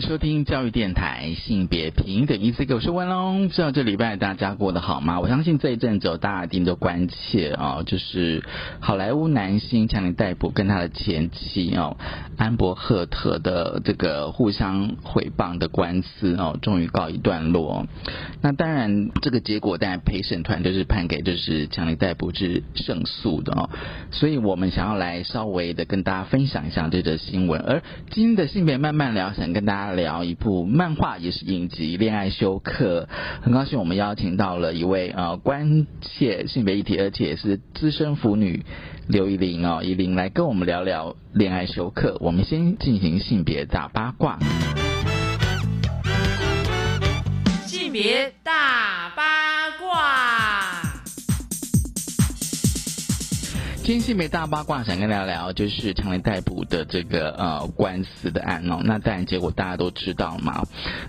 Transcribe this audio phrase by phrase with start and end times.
[0.00, 3.34] 收听教育电台性别平等一次给我说完喽。
[3.40, 5.20] 不知道这礼拜大家过得好吗？
[5.20, 8.42] 我相信这一阵子大家一定都关切啊，就是
[8.80, 11.98] 好莱坞男星强尼戴普跟他的前妻哦
[12.38, 17.86] 安博赫特的这个互相诽谤的官司哦，终于告一段落。
[18.40, 23.68] 那当然，这个结果当然陪审团就是判给就是强尼戴普是胜诉的哦。
[24.12, 27.60] 所以我们想要来稍微的跟大家分享一下这则新闻。
[27.60, 33.08] 而今天的性别慢慢聊，想跟大家聊一部漫画，也是影集《恋爱休克》。
[33.42, 38.64] 很高兴我们邀请到了一位呃关切性别议题，而且也是资深腐女
[39.08, 42.12] 刘依玲哦，依林来跟我们聊聊《恋爱休克》。
[42.20, 44.38] 我们先进行性别大八卦。
[47.66, 49.39] 性别大八
[53.90, 58.80] 今天没大八卦，想跟大家聊就是强烈逮捕的这个呃官司的案哦。
[58.84, 60.62] 那当然结果大家都知道嘛，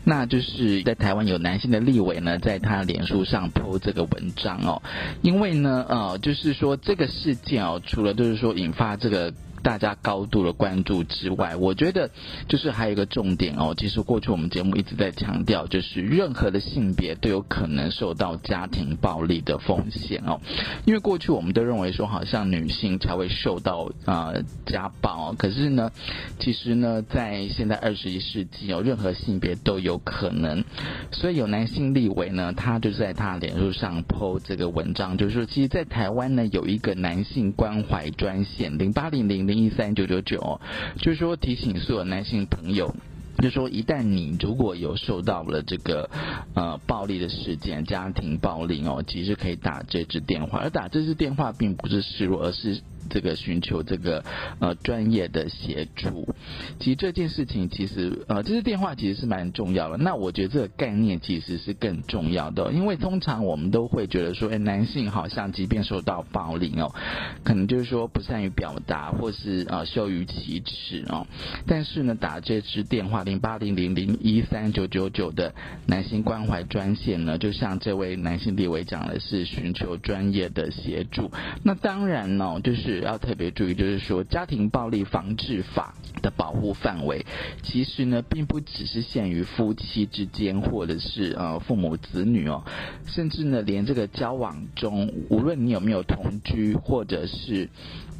[0.03, 4.81] 那就是在台湾有男性的立委呢，在他脸书上 po 这个文章哦，
[5.21, 9.31] 因为呢呃就是说这个事件哦，除了就是说引发这个。
[9.61, 12.09] 大家高度的关注之外，我觉得
[12.47, 13.75] 就是还有一个重点哦。
[13.77, 20.39] 其实过去我们节目一直在强调，就是任何的性别都有可能受到家庭暴力的风险哦。
[20.85, 25.91] 因为过去我们都认为说，好像女性才会受到呃家暴哦，可是呢，
[26.39, 30.63] 其实呢，在现在二十一世纪哦，任何性别都有可能。
[31.11, 39.50] 所以有男性立委呢，他就在他脸书上 po 这个文章，就是说，其实，在台湾呢，有一个男性关怀专线零八零零。
[39.51, 40.61] 零一三九九九，
[40.97, 42.95] 就是说提醒所有男性朋友，
[43.39, 46.09] 就说一旦你如果有受到了这个
[46.55, 52.81] 呃暴力的事件，家庭暴力哦，其实可以打这支电话，而打这支电话并不是示弱，而是。
[53.11, 54.23] 这个寻求这个
[54.59, 56.33] 呃专业的协助，
[56.79, 59.97] 其实这件事情其实呃，这支电话其实是蛮重要的。
[59.97, 66.95] 那我觉得这个概念其实是更重要的，因为通常我们都会觉得说，哎，男性好像即便受到暴力哦，
[67.43, 71.27] 可能就是说不善于表达，或是啊羞于启齿哦。
[71.67, 75.53] 但是呢，打这支电话零八零零零一三九九九的
[75.85, 81.29] 男性关怀专线呢，就像这位男性立委讲的是寻求专业的协助。
[81.63, 83.00] 那当然呢，就是。
[83.01, 87.25] 要特别注意，就是说家庭暴力防治法的保护范围，
[87.63, 92.63] 其实呢，并不只是限于夫妻之间，或者是呃父母子女哦，
[93.05, 97.69] 甚至呢，连这个交往中，无论你有没有同居，或者是。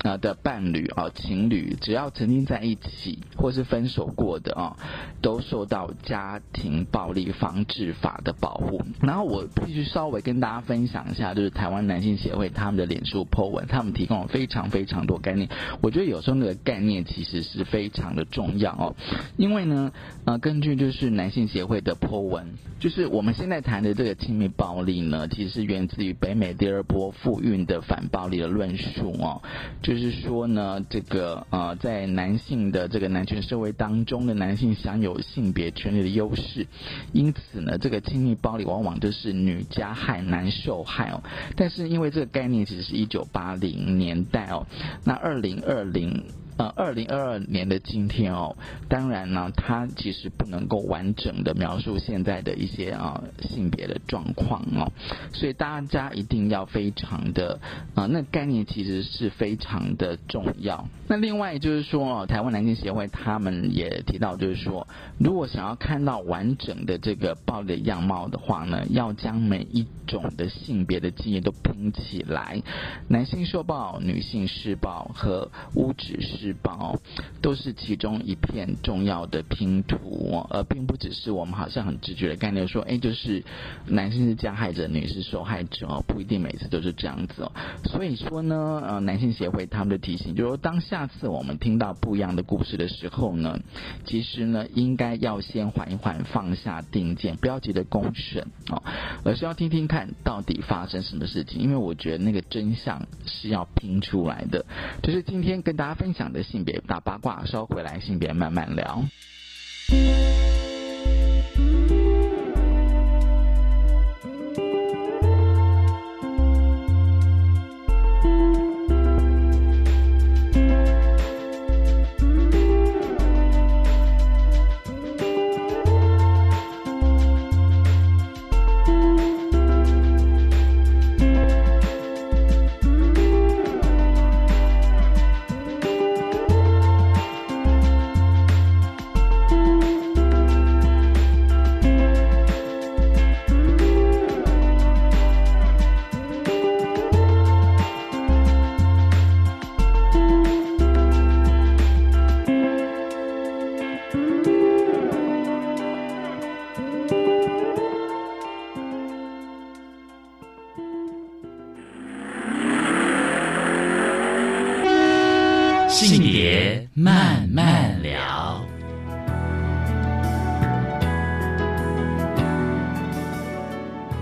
[0.04, 4.76] 啊的伴侣啊，情侣只要曾经在一起或是分手过的啊，
[5.22, 8.82] 都受到家庭暴力防治法的保护。
[9.02, 15.50] 然后我必须稍微跟大家分享一下，就是台湾男性协会他们的脸书 po 文，他们提供了非常非常多概念。
[15.82, 18.96] 我觉得有时候那个概念其实是非常的重要哦，
[19.38, 19.92] 因为呢，
[20.26, 29.42] 呃，根据就是男性协会的 po 文，就是我们现在谈的这个亲密暴力呢，其实是源自于北美第二波妇运的反暴力的论述哦。
[29.82, 36.66] 就就是说呢，这个呃，在男性的这个男权社会当中的男性享有性别权利的优势，
[37.12, 41.22] 因此呢，这个亲密暴力往往就是女加害男受害哦。
[41.58, 44.66] 但是因为这个概念其实是一九八零年代哦，
[45.04, 46.24] 那二零二零。
[46.62, 48.56] 呃，二零二二年的今天哦，
[48.88, 54.92] 当然呢，它其实不能够完整的描述现在的一些啊性别的状况哦，
[55.34, 57.60] 所以大家一定要非常的
[57.96, 60.88] 啊，那概念其实是非常的重要。
[61.08, 72.62] 那另外就是说，台湾男性协会他们也提到，就是说，如果想要看到完整的这个暴力的样貌的话呢，要将每一种的性别的经验都拼起来，
[73.08, 77.00] 男性受暴、女性施暴和无指施暴，
[77.42, 79.98] 都是其中一片重要的拼图
[80.32, 83.44] 哦，而并不只是我们好像很直觉的概念，说，哎，就是
[83.86, 87.52] 男性是加害者，女是受害者哦，不一定每次都是这样子哦。
[87.86, 91.08] 所以说呢，呃，男性协会他们的提醒，就是说当下。
[91.20, 93.60] 次我们听到不一样的故事的时候呢，
[94.06, 98.82] 其实呢，应该要先缓一缓，放下定见，不要急着公审哦，
[99.26, 101.62] 而是要听听看到底发生什么事情。
[101.62, 104.66] 因为我觉得那个真相是要拼出来的。
[105.04, 109.04] 就是今天跟大家分享的性别大八卦，稍回来性别慢慢聊。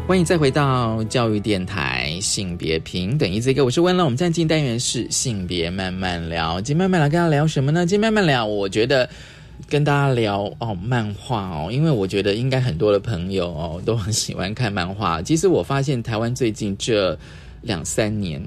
[0.10, 4.04] 欢迎再回到教育电台性别平等一这个，我是温乐。
[4.04, 7.86] 我们在进单元是性别慢慢聊，今天慢慢来跟大家聊什么呢？
[7.86, 9.08] 今天慢慢聊，我觉得
[9.68, 15.22] 跟大家聊哦漫画哦，因为我觉得应该很多的朋友哦都很喜欢看漫画。
[15.22, 17.16] 其实我发现台湾最近这
[17.62, 18.42] 两三年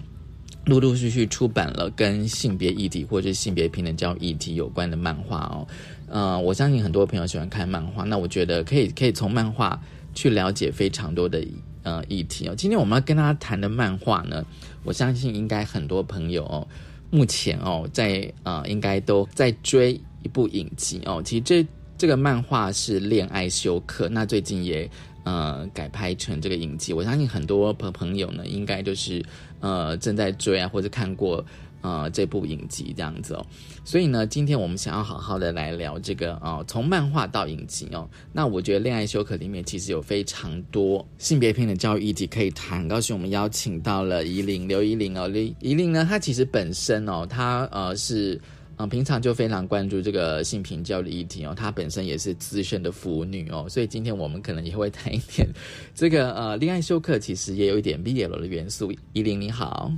[0.65, 5.65] 陆陆续续出版了跟性别议题或者性别平等教育议题有关的漫画哦。
[6.09, 9.81] 呃，我相信很多朋友喜欢看漫画，那我觉得可以可以从漫画。
[10.15, 11.45] 去了解非常多的
[11.83, 12.55] 呃议题哦。
[12.57, 14.45] 今天我们要跟大家谈的漫画呢，
[14.85, 16.67] 我相信应该很多朋友哦，
[17.11, 21.23] 目前哦在呃应该都在追一部影集哦。
[21.25, 21.67] 其实这
[21.97, 24.91] 这个漫画是《恋爱休克》，那最近也
[25.25, 26.93] 呃改拍成这个影集。
[26.93, 29.25] 我相信很多朋朋友呢，应该就是
[29.61, 31.45] 呃正在追啊，或者看过。
[31.83, 33.45] 呃，这部影集这样子哦，
[33.85, 38.09] 所以呢，今天我们想要好好的来聊这个啊，从漫画到影集哦。
[38.33, 42.79] 那我觉得《恋爱休克》里面其实有非常多性别平等教育议题可以谈。
[42.79, 48.41] 很高兴我们邀请到了怡玲刘怡玲哦，刘怡玲呢，她其实本身哦，她呃是
[48.77, 55.49] 嗯平常就非常关注这个性平教育议题哦，她本身也是资深的腐女哦，所以今天我们可能也会谈一点
[55.95, 58.93] 这个呃《恋爱休克》，其实也有一点 BL 的元素。
[59.13, 59.93] 怡玲你好。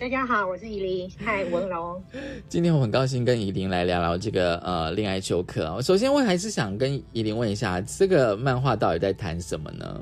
[0.00, 2.02] 大家好，我是怡琳， 嗨，文龙。
[2.48, 5.82] 今天我很高兴跟怡琳来聊聊这个呃恋爱休克啊。
[5.82, 10.00] 首先，我还是想跟怡琳问一下，这个漫画到底在谈什么呢？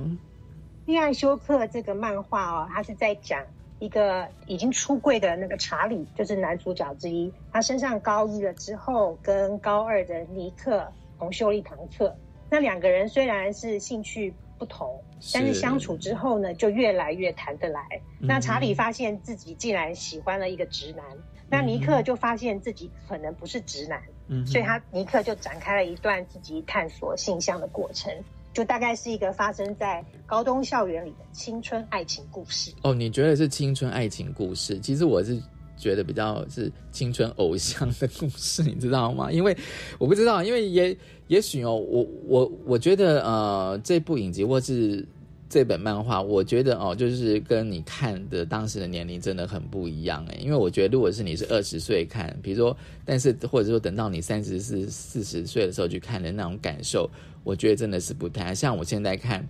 [0.86, 3.42] 恋爱休克这个漫画哦，它是在讲
[3.80, 7.32] 一个已经出柜的那个查理，就是男主角之一。
[7.52, 10.86] 他升上高一了之后，跟高二的尼克
[11.18, 12.16] 同修了一堂课。
[12.48, 14.32] 那两个人虽然是兴趣。
[14.58, 15.00] 不同，
[15.32, 17.80] 但是相处之后呢，就越来越谈得来。
[18.18, 21.04] 那查理发现自己竟然喜欢了一个直男，
[21.48, 28.12] 那尼克就发现自己可能不是直男，嗯，所以他尼克就展开了一段自己探索性向的过程，
[28.52, 32.72] 就大概是一个发生在高中校园里的青春爱情故事。
[32.82, 34.78] 哦，你觉得是青春爱情故事？
[34.80, 35.40] 其实我是。
[35.78, 39.30] 觉得比较是青春偶像的故事，你知道吗？
[39.32, 39.56] 因为
[39.98, 40.96] 我不知道，因为也
[41.28, 45.06] 也许哦，我我我觉得呃，这部影集或是
[45.48, 50.38] 这本漫画，我觉得哦，就是跟你看的当时的年龄真的很不一样诶。
[50.42, 57.08] 因为我觉得，如果是你是二十岁看，比如说，但是或者说等到你三十四四十岁的时候去看的那种感受，
[57.44, 59.46] 我觉得真的是不太像我现在看，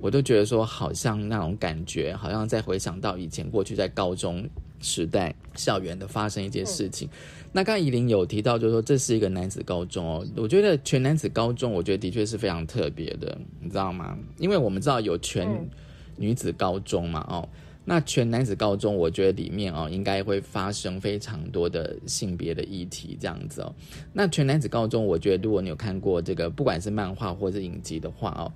[0.00, 4.48] 我都觉得说好像那种感觉，好像在回想到以前过去在高中。
[4.80, 7.08] 时代校园的发生一件事情，
[7.50, 10.24] 那刚才怡琳有提到，就是说这是一个男子高中哦。
[10.36, 14.16] 我觉得全男子高中，我觉得的确是非常特别的，你知道吗？
[14.38, 15.68] 因为我们知道有全
[16.16, 17.48] 女子高中嘛，哦，
[17.84, 23.74] 那全男子高中，我觉得里面哦应该会发生非常多的性别的议题这样子哦。
[24.12, 28.46] 那全男子高中，我觉得如果你有看过这个，不管是漫画或者影集的话哦。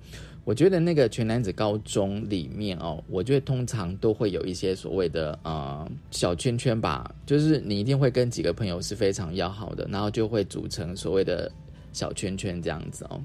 [0.45, 11.49] 我觉得那个全男子高中里面哦，我觉得通常都会有一些所谓的呃小圈圈吧，就是你一定会跟几个朋友是非常要好的，然后就会组成所谓的
[11.93, 13.21] 小圈圈这样子哦。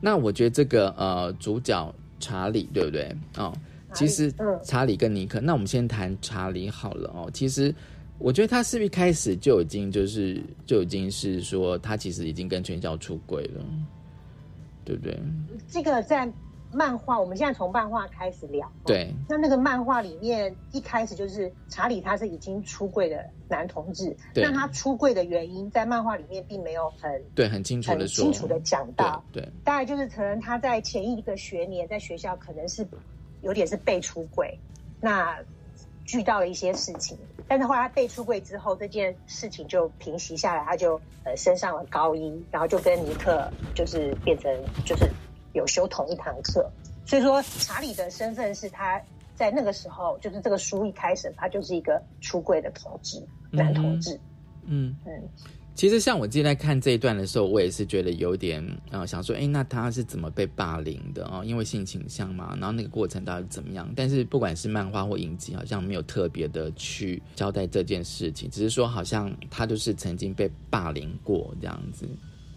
[0.00, 3.52] 那我觉得这个呃主角查理对不对哦？
[3.92, 4.32] 其实
[4.62, 7.28] 查理跟尼克，那我们先谈查理好了哦。
[7.34, 7.74] 其实
[8.18, 13.64] 我觉得他是不是一开始就已经就是就已经是说他其实已经跟全校出轨了，
[14.84, 15.18] 对不对？
[15.66, 16.32] 这个在。
[16.74, 18.70] 漫画，我们现在从漫画开始聊。
[18.84, 24.14] 对，那那个漫画里面一开始就是查理，他是已经出柜的男同志。
[24.34, 29.22] 那他出柜的原因，在漫画里面并没有很对很清楚的清楚的讲到。
[29.32, 32.84] 对，大概就是可能他在前一个学年在学校可能是
[33.40, 34.58] 有点是被出柜，
[35.00, 35.38] 那
[36.12, 37.16] 遇到了一些事情，
[37.46, 44.52] 但是后来他被出柜之后，这件事情就平息下来，他就呃升上了高一，然后就跟尼克就是变成
[44.84, 45.08] 就是。
[45.54, 46.70] 有修同一堂课，
[47.06, 49.00] 所以说查理的身份是他
[49.34, 53.20] 在那个时候，就是这个书一开始，他就是一个出柜的同志，
[53.50, 54.18] 男同志。
[54.66, 55.12] 嗯嗯，
[55.74, 61.44] 其实像我今天在看这一段的时候，我也是觉得有点啊，想说，哎，那他是怎么被霸凌的啊？
[61.44, 63.92] 因为性倾向嘛，然后那个过程到底怎么样？
[63.94, 72.08] 但是不管是漫画或影集，好像没有特别的去交代这件事情，只是说好像他就是曾经被霸凌过这样子。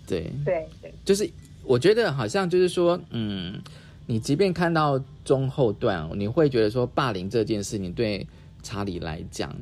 [0.08, 1.30] 对对对，就是。
[1.68, 3.62] 我觉得好像就是说，嗯，
[4.06, 8.26] 你即便看到中后段，你会觉得说霸凌这件事，情对
[8.64, 9.54] 查理来讲，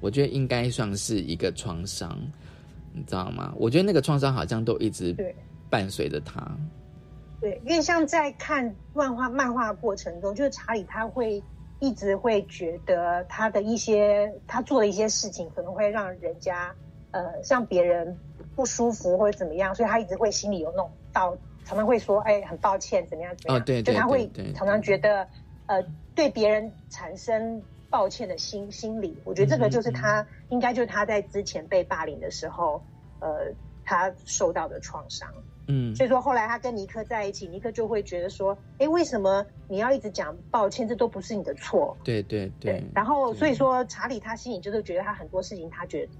[0.00, 2.16] 我觉得应该算是一个创伤，
[2.92, 3.52] 你知道吗？
[3.56, 5.12] 我觉得那个创伤好像都一直
[5.68, 6.40] 伴随着他。
[7.40, 11.42] 对，因为像在看漫画漫画过程中，就是查理他会
[11.80, 16.72] 一直会觉得他的一些他做的一些事情，可能会让人家
[17.10, 18.16] 呃，像别人。
[18.54, 21.36] 不舒服或者怎么样，所以他一直会心里有那种道，
[21.68, 25.28] 常常会说，哎，很抱歉，怎么样怎么样，哦对对就他会常常觉得，
[25.66, 25.84] 呃，
[26.14, 29.18] 对别人产生抱歉的心心理。
[29.22, 32.82] 我觉得这个就是他应该就是他在之前被霸凌的时候，
[33.20, 33.52] 呃，
[33.84, 35.28] 他受到的创伤。
[35.70, 40.88] 嗯所以说后来他跟尼克在一起，尼克就会觉得说，哎，为什么你要一直讲抱歉？
[40.88, 41.94] 这都不是你的错。
[42.02, 46.12] 对对对，然后所以说查理他心里就是觉得他很多事情，他觉得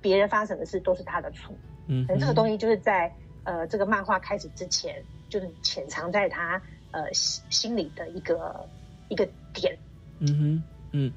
[0.00, 1.54] 别人发生的事都是他的错。
[1.88, 3.12] 嗯可能这个哼东西就是在
[3.44, 6.60] 呃这个漫画开始之前，就是潜藏在他
[6.90, 8.66] 呃心心里的一个
[9.08, 9.76] 一个点。
[10.18, 11.12] 嗯哼，嗯，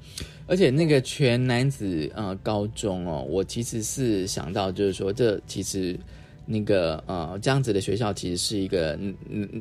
[0.46, 5.98] 而且那个全男子呃高中哦，我其实是想到就是说，这其实
[6.46, 8.98] 那个呃这样子的学校其实是一个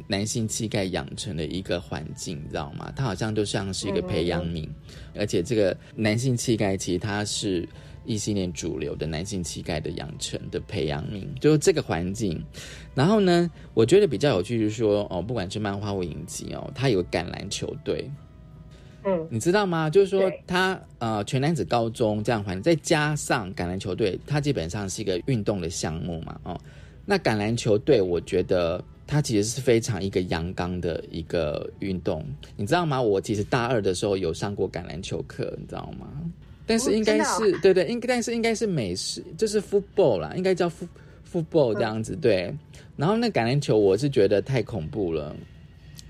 [0.07, 2.91] 男性气概养成的一个环境，你知道吗？
[2.95, 4.67] 它好像就像是一个培养皿，
[5.15, 7.67] 而且这个男性气概其实它是。
[8.07, 12.41] 异性恋主流的男性气概的养成的培养皿，就是这个环境。
[12.95, 18.09] 然后呢，我觉得比较有趣就是说，哦，不管是漫画或影集哦，它有橄榄球队，
[19.03, 19.89] 嗯你知道吗？
[19.89, 26.59] 就是说对他呃全男子高中这样环境，再加上橄榄球队，它基本上是一个运动的项目嘛，哦，
[27.05, 33.01] 那橄榄球队我觉得它其实是非常一个阳刚的一个运动，你知道吗？
[33.01, 36.07] 我其实大二的时候有上过橄榄球课，你知道吗？
[36.67, 40.87] 但是应该是、对对，应但是应该是美式，就是 football 啦，应该叫 foot
[41.31, 42.53] football 这样子、对。
[42.95, 45.35] 然后那橄榄球我是觉得太恐怖了。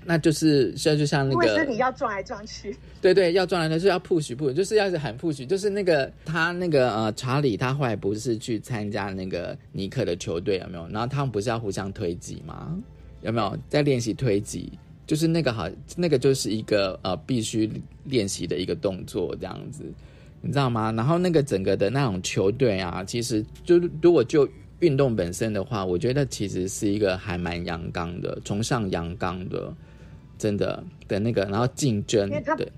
[0.04, 2.74] 那就是现在就像那个身体要撞来撞去。
[3.02, 10.88] 对对，要撞来撞去要 push push，就是要是喊 push，就是那个他那个呃查理他后来不是去参加那个尼克的球队有没有？
[10.88, 12.74] 然后他们不是要互相推挤吗？
[13.20, 14.72] 有没有在练习推挤？
[15.06, 17.70] 就是那个好，那个就是一个呃必须
[18.04, 19.84] 练习的一个动作这样子，
[20.40, 20.92] 你知道吗？
[20.92, 24.48] 然后那个整个的那种球队啊，其实就如果就
[24.80, 29.74] 运动本身的话，我觉得其实是一个还蛮阳刚的，崇尚阳刚的，
[30.38, 32.70] 真的的那个，然后竞争对，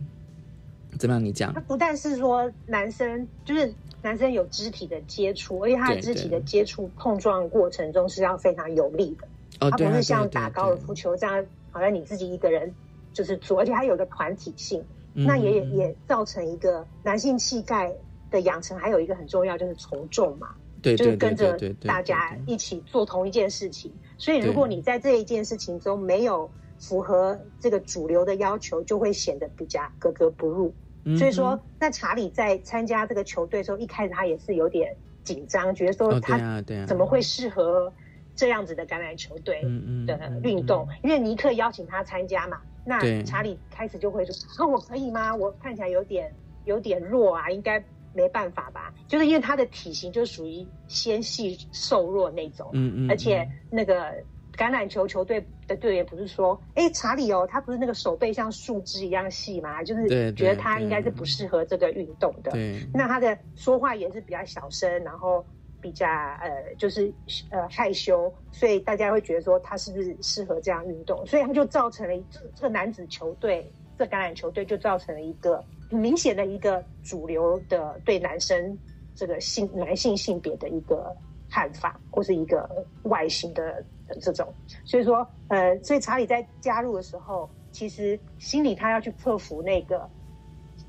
[0.99, 1.23] 怎么样？
[1.25, 9.29] 你讲他不但是说男生，就是男生有肢体的接触，而且他的肢体的接触碰撞过程中是要非常有力的。
[9.61, 12.73] 哦，它对啊，不是像打高尔夫球这样，好像你自己一个人
[13.13, 14.83] 就是做，而且他有个团体性，
[15.15, 17.93] 嗯那也嗯也造成一个男性气概
[18.31, 18.79] 的养成。
[18.79, 23.93] 还有一个很重要就是从众嘛，对对对就是跟着大家一起做同一件事情。
[24.19, 30.75] 所以如果你在这一件事情中没有符合这个主流的要求，就会显得比较格格不入。
[31.05, 37.91] 嗯所以说，那查理在参加这个球队的时候，一开始他也是有点紧张，觉得说他怎么会适合
[38.37, 39.63] 这样子的橄榄球队
[40.07, 40.87] 的嗯运动？
[41.03, 45.35] 因为尼克邀请他参加嘛，那查理开始就会说：“啊，我可以吗？
[45.37, 46.33] 我看起来有点
[46.65, 54.25] 有点弱啊，应该没办法吧？”就是因为他的体型就属于纤细瘦弱那种，嗯嗯，而且那个
[54.57, 59.83] 橄榄球球队的队员不是说，哎，查理哦，他不是那个手背像树枝一样细吗？
[59.85, 62.51] 就是觉得他对应该是不适合这个运动的。
[62.53, 65.47] 对那他的说话也是比较小声，然后
[65.81, 67.13] 比较呃就是
[67.51, 71.25] 呃害羞，所以大家会觉得说他是不是适合这样运动？
[71.27, 78.79] 所以他就造成了这这个男子球队，这橄榄球队就造成了一个很明显的一个主流的对男生
[79.15, 81.15] 这个性男性性别的一个
[81.51, 83.85] 看法，或是一个外形的
[84.21, 84.47] 这种。
[84.85, 90.09] 所以说，呃，所以查理在加入的时候，其实心里他要去克服那个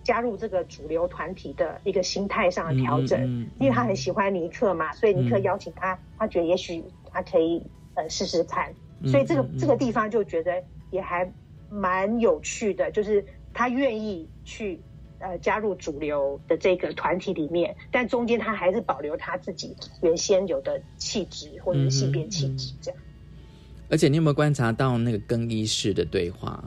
[0.04, 7.62] 加入这个主流团体的一个心态上的调整，嗯嗯嗯因为他很喜欢尼克嘛，所以尼克嗯邀请他，他觉得也许他可以
[7.96, 11.32] 呃试试看，嗯所以这个这个地方就觉得也还
[11.70, 14.80] 蛮有趣的，就是他愿意去
[15.20, 23.00] 呃加入主流的这个团体里面，但中间他还是保留他自己原先有的气质或者是性别气质这样。
[23.90, 26.64] 而且你有没有观察到那个更衣室的对话？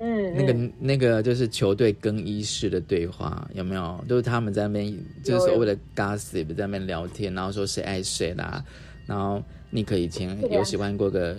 [0.00, 4.04] 嗯，那个嗯那个就是球队更衣室的对话，有没有？
[4.08, 4.92] 就是他们在那边，
[5.22, 8.64] 就是所谓的 gossip 在那边聊天，然后说谁爱谁啦，
[9.06, 11.36] 然后尼克以前有喜欢过个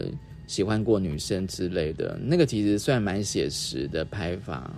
[0.48, 4.72] 喜欢过女生之类的，那个其实算蛮写实的拍法，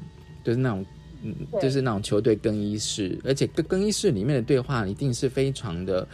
[0.43, 0.85] 就是那种。
[1.25, 6.05] 嗯，就是那种球队更衣室，而且更更衣室里面的对话一定是非常的，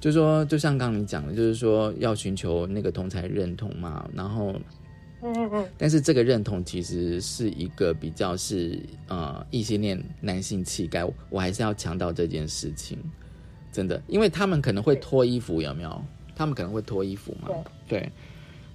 [0.00, 4.52] 就是说，就像刚刚你讲的，就是说要寻求那个同才认同嘛，然后
[5.22, 12.98] 嗯嗯嗯，但是这个认同其实是一个比较是呃异性恋男性气概，我还是要强调这件事情，
[13.70, 16.02] 真的，因为他们可能会脱衣服，有没有？
[16.34, 17.48] 他们可能会脱衣服嘛？
[17.86, 18.10] 对，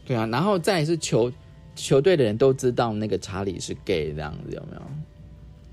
[0.06, 1.32] 对啊，然后再来是球
[1.76, 4.82] 球队的人都知道那个查理是 gay 这样子，有没有？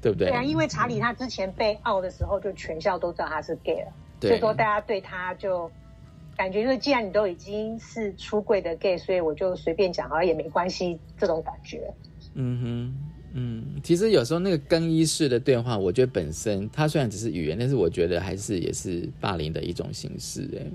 [0.01, 0.29] 对不对？
[0.29, 5.71] 对啊，因为查理他之前被傲的时候，就全校都知道他是 gay 了，所以说大家对他就
[6.43, 11.89] 感觉就是既然你都已经是出柜的 gay，所以我就随便讲好像也没关系，这种感觉。
[12.35, 12.95] 嗯哼，
[13.35, 20.51] 嗯，其实有时候那个更衣室的对话，我觉得本身它虽然只是语言，但是我觉得还是也是霸凌的一种形式。
[20.59, 20.67] 哎，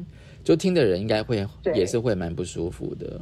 [0.42, 1.46] 就听的人应该会
[1.76, 3.20] 也是会蛮不舒服的，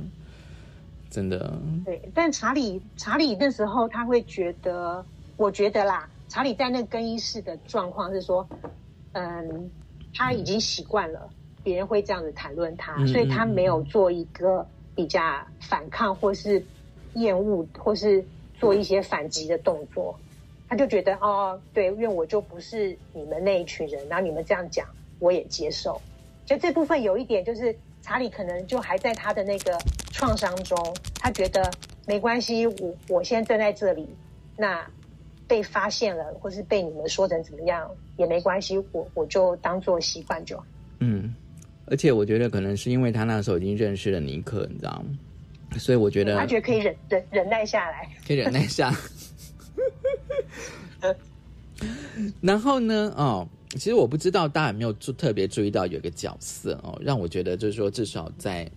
[1.10, 1.60] 真的。
[1.84, 5.04] 对，但查理查理那时候他会觉得，
[5.36, 8.48] 我觉得啦，查理在那更衣室的状况是说，
[9.14, 9.68] 嗯，
[10.14, 11.28] 他已经习惯了
[11.66, 15.22] 别人会这样子谈论他，所以他没有做一个比较
[15.60, 16.64] 反抗或是。
[17.18, 18.22] 厌恶或是
[18.60, 20.20] 做一些反击的动作，
[20.68, 24.86] 他就觉得哦，对，因为我就不是你们那一群人，然后你们这样讲，
[25.20, 26.02] 我也接受。
[26.46, 29.80] 就这部分有一点，就是查理可能就还在他的那个
[30.12, 30.78] 创伤中，
[31.16, 31.72] 他觉得
[32.06, 34.10] 没关系，我我现在站在这里，
[34.58, 34.86] 那
[35.48, 40.66] 被发现了，或是被你们说成怎么样也没关系，我我就当做习惯就好。
[41.00, 41.34] 嗯，
[41.88, 45.06] 而且我觉得可能是因为他那时候已经认识了尼克，你知道吗？
[45.78, 48.96] 所以我觉得他觉得可以忍忍忍耐下来，可以忍耐下。
[52.42, 53.14] 然后呢？
[53.18, 58.70] 哦，其实我不知道大家有没有注特别注意到有一个角色哦，让我觉得就是说，至少在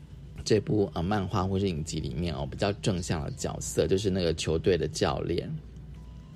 [0.44, 5.48] 这部呃漫画或是影集里面哦，比较正向的角色，就是那个球队的教练。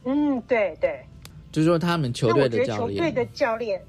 [0.05, 1.05] 嗯，对对，
[1.51, 3.83] 就是说他们球队的教练，球队的教练，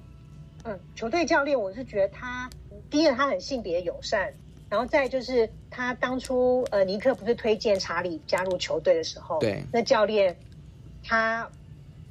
[0.63, 2.49] 嗯，球队教练，我是觉得他
[2.93, 4.32] 第一个他很性别友善。
[4.69, 10.36] 然后再就是他当初呃尼克不是推荐查理加入球队的时候，对，那教练
[11.03, 11.47] 他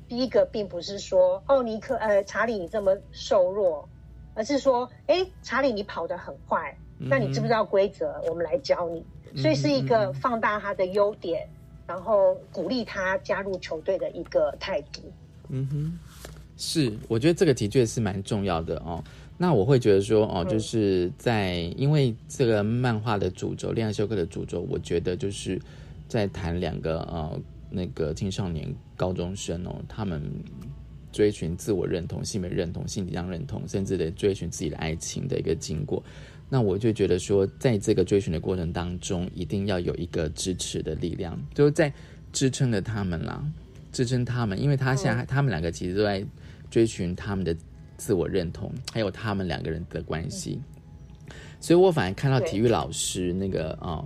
[0.08, 3.88] 第一个并不是说哦尼克呃查理你这么瘦弱，
[4.34, 8.14] 而是说哎查理你跑得很快，那你知不知道规则？
[8.28, 9.04] 我们来教你，
[9.42, 11.44] 所以是一个放大他的优点，
[11.84, 15.02] 然后鼓励他加入球队的一个态度。
[15.48, 15.98] 嗯哼，
[16.56, 19.02] 是，我觉得这个的确是蛮重要的哦。
[19.42, 25.60] 那我会觉得说，哦，就是在因为这个漫画的主轴，恋爱休克的主轴，我觉得就是
[26.06, 30.22] 在谈两个呃那个青少年高中生哦，他们
[31.10, 36.00] 追寻自我认同、性别认同、性取向认同，甚至得追寻自己的爱情的一个经过。
[36.48, 41.92] 那我就觉得说，在这个追寻的过程当中，一定要有一个支持的力量，就是在
[42.32, 43.44] 支撑着他们啦，
[43.90, 46.24] 支撑他们，因为他现在他们两个其实都在
[46.70, 47.56] 追寻他们的。
[48.02, 50.60] 自我认同，还有他们两个人的关系，
[51.60, 54.04] 所以我反而看到体育老师那个啊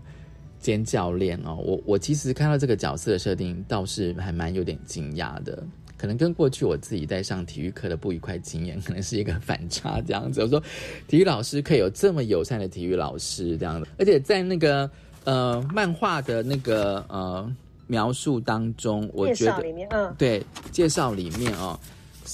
[0.60, 5.64] 兼教练哦，我我其实看到这个角色的设定，倒是还蛮有点惊讶的，
[5.96, 10.42] 可能跟过去我自己在上体育课的不愉快经验，可能是一个反差这样子。
[10.42, 10.62] 我说
[11.08, 14.90] 体育老师可以有这么友善的体育老师这样的，而且在那个
[15.24, 17.50] 呃漫画的那个呃
[17.86, 21.80] 描述当中，我觉得嗯，对介绍里面哦。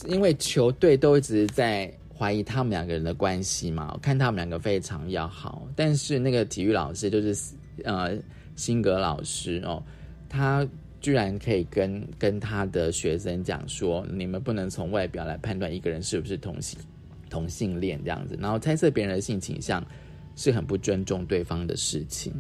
[0.09, 8.17] 因为球队都一直在怀疑他们两个人的关系嘛，看他们两个非常要好，但是那个体育老师就是呃
[8.55, 9.83] 辛格老师哦，
[10.29, 10.67] 他
[11.01, 16.79] 居然可以跟跟他的学生讲说，你们不能从外表来判断一个人是不是同性
[17.29, 19.85] 同性恋这样子，然后猜测别人的性倾向
[20.37, 22.33] 是很不尊重对方的事情。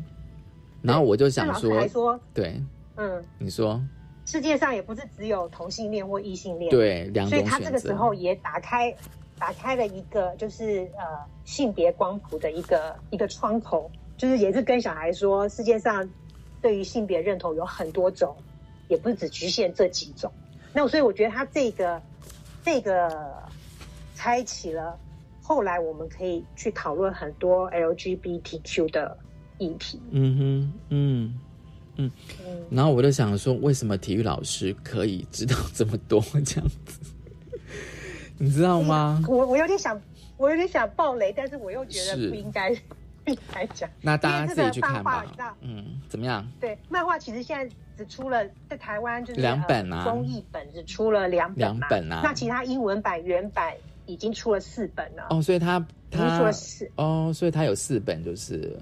[0.81, 2.61] 然后我就想说，对，
[2.97, 3.83] 嗯，你说。
[4.25, 8.95] 世界上也不是只有同性恋或异性恋，对，两所以他这个时候也打开
[9.39, 11.05] 打开了一个就是呃
[11.45, 16.09] 性别光谱的一个一个窗口，就是也是跟小孩说，世界上
[16.61, 18.37] 对于性别认同有很多种，
[18.89, 20.33] 也不是只局限这几种。
[20.73, 22.01] 那所以我觉得他这个
[22.65, 23.35] 这个
[24.17, 24.97] 开启了
[25.43, 29.19] 后来我们可以去讨论很多 LGBTQ 的
[29.59, 30.01] 议题。
[30.13, 31.41] 嗯哼，嗯。
[31.97, 32.11] 嗯，
[32.71, 37.01] 然后我就想说，为什么体育老师可以知道这么多这样子？
[38.39, 39.23] 你知道吗？
[39.29, 40.01] 我我有点想，
[40.37, 42.71] 我有点想爆雷，但是我又觉得不应该
[43.25, 43.89] 不应该讲。
[44.01, 45.25] 那大家自己去看吧。
[45.61, 46.47] 嗯，怎么样？
[46.59, 52.23] 对，漫画其实现在只出了在台湾就是两本啊，综艺本只出了两两本啊。
[52.25, 53.75] 那其他英文版原版
[54.07, 55.27] 已经出了四本了。
[55.31, 55.79] 哦，所以他
[56.11, 58.77] 他出了四哦，所以他有四本就是。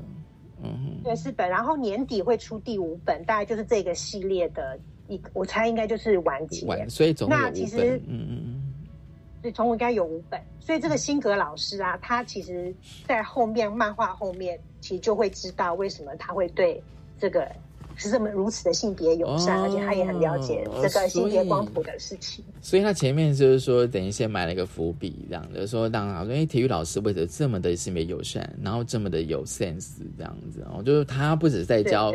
[0.62, 6.66] 嗯，对，四本，然后年底会出第五本，大概就是这个系列的一，我猜应该就是完结。
[6.66, 8.74] 完，所以总那其实，嗯嗯嗯，
[9.40, 10.40] 所以总共应该有五本。
[10.60, 12.74] 所以这个辛格老师啊，他其实
[13.06, 16.82] 在后面漫画后面，其实就会知道为什么他会对
[17.18, 17.50] 这个。
[18.00, 22.44] 是这么如此的性别友善，而且他也很了解这个性别光谱的事情。
[22.60, 32.12] 所以他前面就是说，等于先埋了一个伏笔，这样的说，当然，因为体育老师为什么这么的性别友善，然后这么的有 sense，这样子哦，就是他不止在教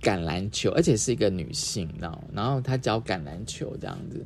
[0.00, 4.24] 橄榄球，而且是一个女性，然后然后他教橄榄球这样子，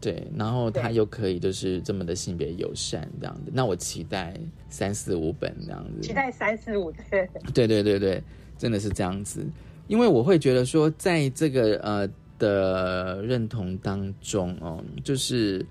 [0.00, 4.34] 对，然后他又可以就是这么的性别友善这样子，那我期待
[4.68, 8.22] 三四五本这样子，期待三四五 对，对对对对，
[8.58, 9.44] 真的是这样子，
[9.90, 15.66] 因为我会觉得说，在这个呃的认同当中哦，就是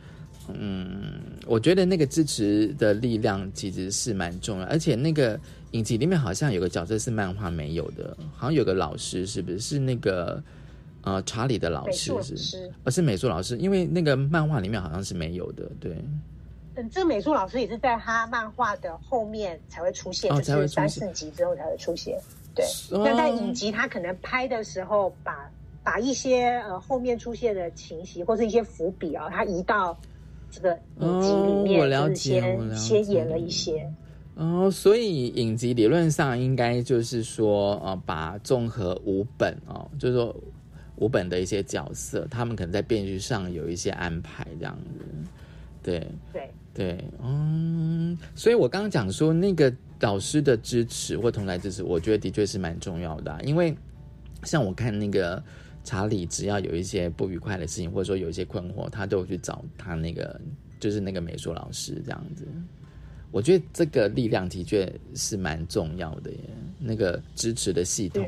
[0.49, 1.13] 嗯，
[1.47, 5.39] 我觉得那个支持的力量其实是蛮重要，而且那个
[5.71, 10.43] 影集里面好像有个角色是漫画没有的，好像有个老师是不是是那个。
[11.01, 15.95] 呃，查理的老师是，而是美术老师，因为那个漫画里面好像是没有的，对。
[16.75, 22.19] 嗯，这个美术老师也是在他漫画的后面才会出现，就是三四集之后才会出现。
[22.55, 22.65] 对，
[23.03, 25.49] 但在影集他可能拍的时候，把
[25.83, 29.97] 把一些呃后面出现的情形或是一些伏笔啊，他移到
[30.51, 33.91] 这个影集里面，就是先先演了一些。
[34.35, 40.35] 哦，所以影集理论上应该就是说，呃，把综合五本哦，就是说。
[41.01, 45.05] 五本的一些角色，他们可能在编剧上有一些安排，这样子，
[45.81, 53.75] 对对对，嗯，所以我刚刚讲说那个导师的支持或同台支持，我觉得的确是蛮重要的，因为
[54.43, 55.43] 像我看那个
[55.83, 60.39] 查理，只要有一些不愉快的事情，或者说有一些困惑，他都会去找他那个
[60.79, 62.47] 就是那个美术老师这样子，
[63.29, 66.39] 我觉得这个力量的确是蛮重要的耶，
[66.79, 68.25] 那个支持的系统，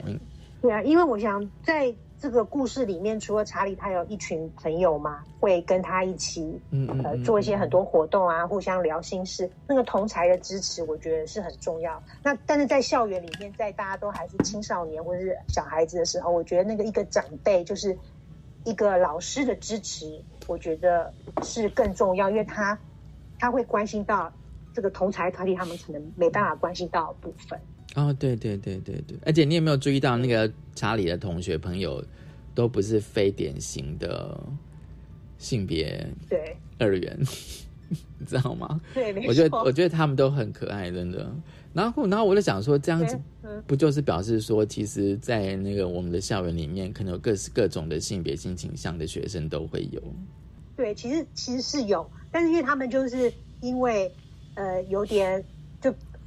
[0.61, 1.95] 对啊，因为我想在。
[2.21, 6.61] 这个故事里面，除了查理，他有一群朋友嘛，会跟他一起，
[7.03, 9.49] 呃，做一些很多活动啊，互相聊心事。
[9.67, 11.99] 那个同才的支持，我觉得是很重要。
[12.21, 17.97] 那但是在校园里面，在大家都还是青少年或者是小孩子的时候，我觉得那个一个长辈，就是
[18.65, 22.77] 一个老师的支持，我觉得是更重要，因为他
[23.39, 24.31] 他会关心到
[24.75, 27.59] 这个同才团体，他们可能没办法关心到的部分。
[27.95, 32.03] 哦，对对对对对，而且你有没有注意到那个查理的同学朋友，
[32.55, 34.41] 都不是非典型的
[35.37, 37.19] 性别对二元，
[38.17, 38.79] 你知道吗？
[38.93, 41.29] 对，我觉得我觉得他们都很可爱，真的。
[41.73, 43.19] 然后然后我就想说，这样子
[43.67, 50.01] 不就是表示说，其实，在那个我们的校园里面，可能有各式各种的性别性倾向的学生都会有。
[50.77, 54.09] 对，其实其实是有，但是因为他们就是因为
[54.55, 55.47] 呃有点就。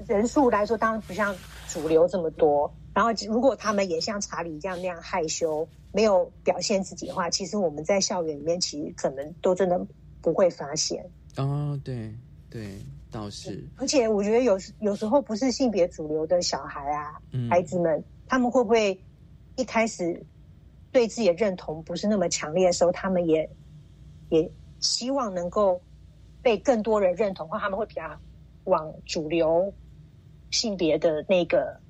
[0.06, 1.34] 人数来说，当然不像
[1.68, 2.72] 主流这么多。
[2.94, 9.84] 然后，如果他们也像查理一样那样害羞，没有表现自己的话，其实我们在校园里面，其实可能都真的
[10.22, 11.04] 不会发现。
[11.36, 12.14] 哦，对
[12.48, 12.78] 对，
[13.10, 13.66] 倒是。
[13.76, 18.96] 而且，我觉得有有时候不是性别主流的小孩啊，孩子们，他们会不会
[19.56, 20.24] 一开始
[20.92, 23.50] 对自己的认同不是那么强烈的时候，他们也
[24.28, 25.80] 也希望能够
[26.42, 28.02] 被更多人认同，或他们会比较
[28.64, 29.72] 往主流。
[30.54, 31.80] 性别的那个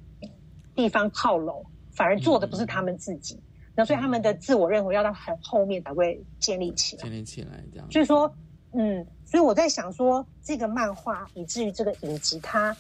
[0.75, 3.39] 地方靠拢，反而做的不是他们自己，
[3.77, 7.03] 那所以他们的自我认同要到很后面才会建立起来。
[7.03, 7.87] 建立起来这样。
[7.93, 8.35] 所以说，
[8.73, 12.75] 嗯，所以我在想说，这个漫画以至于这个影集，它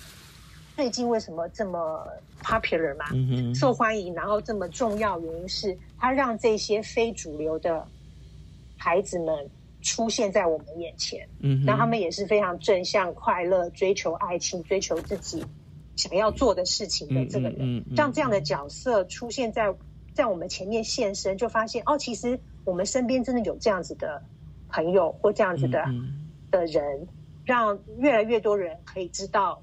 [0.75, 2.09] 最近为什么这么
[2.42, 3.05] popular 嘛，
[3.55, 7.87] 受欢迎，然后这么重要，原因是它让这些非主流的
[8.79, 9.49] 孩子们
[9.83, 15.44] 出现在我们眼前，嗯，那他们也是非常正向、快乐、追求爱情、追求自己。
[15.97, 19.75] 想要做的事情的这个人，让这样的角色出现在
[20.13, 24.23] 在我们前面现身，就发现哦，其实我们身边真的有这样子的
[24.69, 25.85] 朋友或这样子的
[26.51, 27.07] 的人，
[27.45, 29.63] 让越来越多人可以知道，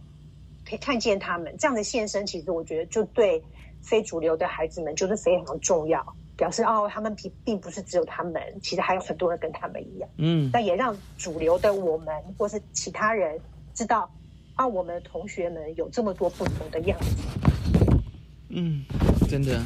[0.66, 2.26] 可以看见他们这样的现身。
[2.26, 3.44] 其实我觉得，就对
[3.82, 10.10] 非主流的孩子们就是非常重要，表示哦，他们并并不是只有他们，其实还有很多人跟他们一样。
[10.18, 13.40] 嗯，但也让主流的我们或是其他人
[13.74, 14.10] 知道。
[14.62, 17.18] 啊，我们同学们有这么多不同的样子。
[18.50, 18.84] 嗯，
[19.28, 19.60] 真的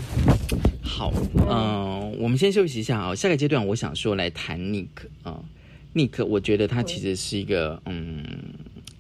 [0.82, 1.12] 好。
[1.50, 3.14] 嗯，我们先休息一下啊。
[3.14, 5.44] 下个阶段，我想说来谈尼克啊。
[5.92, 8.24] 尼克，我觉得他其实是一个嗯，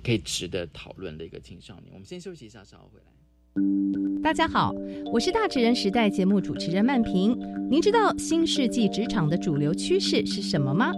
[0.03, 1.85] 可以值得讨论的一个青少年。
[1.93, 4.21] 我们先休息一下，稍后回来。
[4.21, 4.75] 大家好，
[5.13, 7.39] 我是大职人时代节目主持人曼平。
[7.71, 10.91] 您知道新世纪职场的主流趋势是什么吗？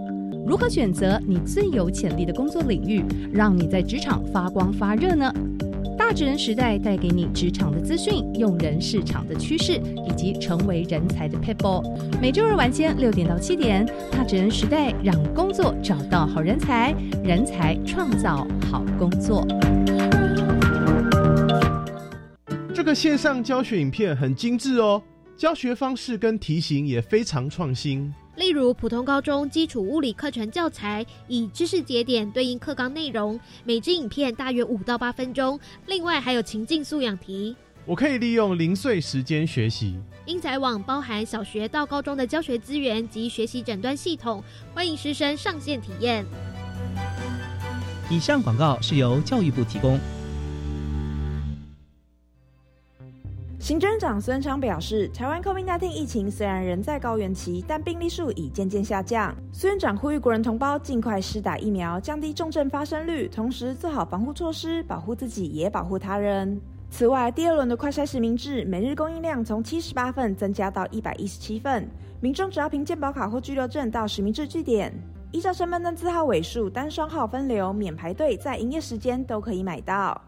[0.48, 5.30] 如何选择你最有潜力的工作领域，让你在职场发光发热呢？
[5.98, 11.84] 大职人时代带给你职场的资讯、用人市场的趋势以及成为人才的 people。
[12.18, 19.46] 每周二晚间六点到七点，大职人时代让工作找到好人才，人才创造好工作。
[22.72, 25.02] 这个线上教学影片很精致哦，
[25.36, 28.10] 教学方式跟题型也非常创新。
[28.38, 35.58] 例如，普通高中基础物理课程教材以知识节点对应课纲内容，每支影片大约五到八分钟。
[35.86, 37.56] 另外还有情境素养题。
[37.84, 39.98] 我可以利用零碎时间学习。
[40.24, 44.40] 英才网包含小学到高中的教学资源及学习诊断系统，
[44.72, 46.24] 欢迎师生上线体验。
[48.08, 49.98] 以上广告是由教育部提供。
[53.60, 59.34] 行政长孙昌表示，台湾 COVID-19 疫情虽然仍在高原期，但病例数已渐渐下降。
[59.52, 66.58] 孙院长呼吁国人同胞尽快施打疫苗，降低重症发生率，同时做好防护措施，保护自己也保护他人。
[66.88, 71.86] 此外，第二轮的快筛实名制每日供应量从七十八份增加到一百一十七份，
[72.20, 74.94] 民众只要凭健保卡或居留证到实名制据点，
[75.32, 80.18] 依照身份证字号尾数单双号分流，免排队，在营业时间都可以买到。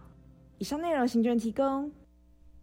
[0.58, 1.90] 以上内容，行政提供。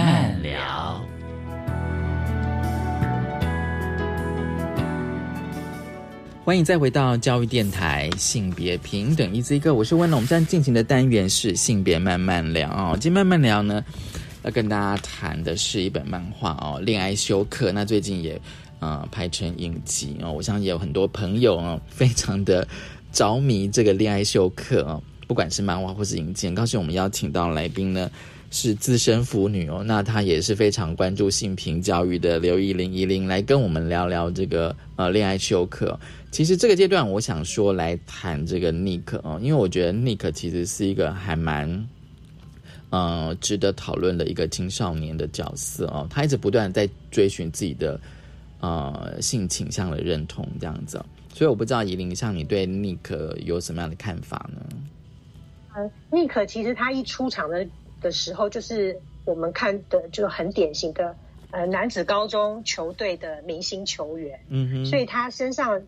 [0.00, 1.04] 慢聊
[6.42, 10.16] 欢迎再回到教育电台，性别平等一字一个，我是温龙。
[10.16, 12.96] 我们现在进行的单元是性别慢慢聊哦。
[12.98, 13.84] 今天慢慢聊呢，
[14.42, 17.68] 要跟大家谈的是一本漫画哦，《恋爱休克》。
[17.72, 18.40] 那最近也
[18.78, 22.66] 呃拍成影集哦，我相信也有很多朋友哦，非常的
[23.12, 26.50] 着迷这个《恋爱休克》哦，不管是漫画或是影集。
[26.54, 28.10] 高兴我们邀请到来宾呢
[28.50, 35.98] 是资深腐女哦，那她也是非常关注性平教育的刘依玲，依玲来跟我们聊聊这个呃《恋爱休克》。
[36.32, 41.88] 其实这个阶段，我想说来谈这个 Nick 哦，因为我觉得 Nick 其实是一个还蛮
[42.90, 46.06] 呃值得讨论的一个青少年的角色哦。
[46.10, 48.00] 他一直不断在追寻自己的
[48.60, 51.00] 呃性倾向的认同这样子，
[51.32, 54.60] 所以我不知道怡玲像你对 Nick 有什么样的看法呢？
[55.74, 57.64] 呃，Nick 其实他一出场的
[58.00, 61.16] 的时候，就是我们看的就很典型的
[61.50, 65.86] 呃男子高中球队的明星球员，嗯哼，所以他身上。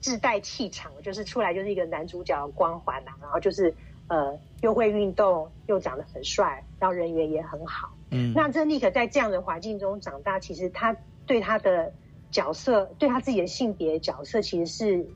[0.00, 3.74] 自带气场，就是出来就是一个男主角光环呐，然后就是
[4.06, 7.96] 呃又会运动，又长得很帅，然后人缘也很好。
[8.10, 11.94] 嗯，那这尼克在这样的环境中长大，其实他对他的
[12.30, 15.06] 角色，对他自己的性别角色，其实是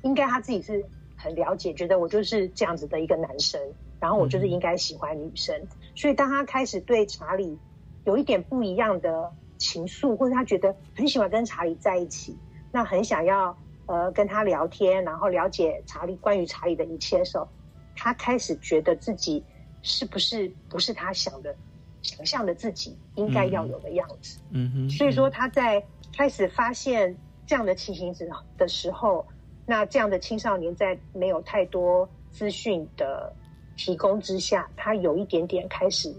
[0.00, 3.60] 应该他自己是很了解，觉得我就是这样子的一个男生，
[4.06, 5.60] 然后我就是应该喜欢女生。
[5.96, 7.58] 所以当他开始对查理
[8.04, 12.38] 有一点不一样的情愫，或者他觉得很喜欢跟查理在一起，
[12.70, 13.56] 那很想要。
[13.88, 17.46] 呃，跟他聊天，然后了解查理关于查理的一切的时候，
[17.94, 19.44] 他开始觉得自己
[19.80, 21.54] 是不是不是他想的、
[22.02, 24.40] 想象的自己应该要有的样子。
[24.50, 24.90] 嗯哼。
[24.90, 25.80] 所以说他在
[26.12, 27.16] 开始发现
[27.46, 29.24] 这样的情形之的时候，
[29.64, 33.32] 那这样的青少年在没有太多资讯的
[33.76, 36.14] 提供之下，他有一点点开始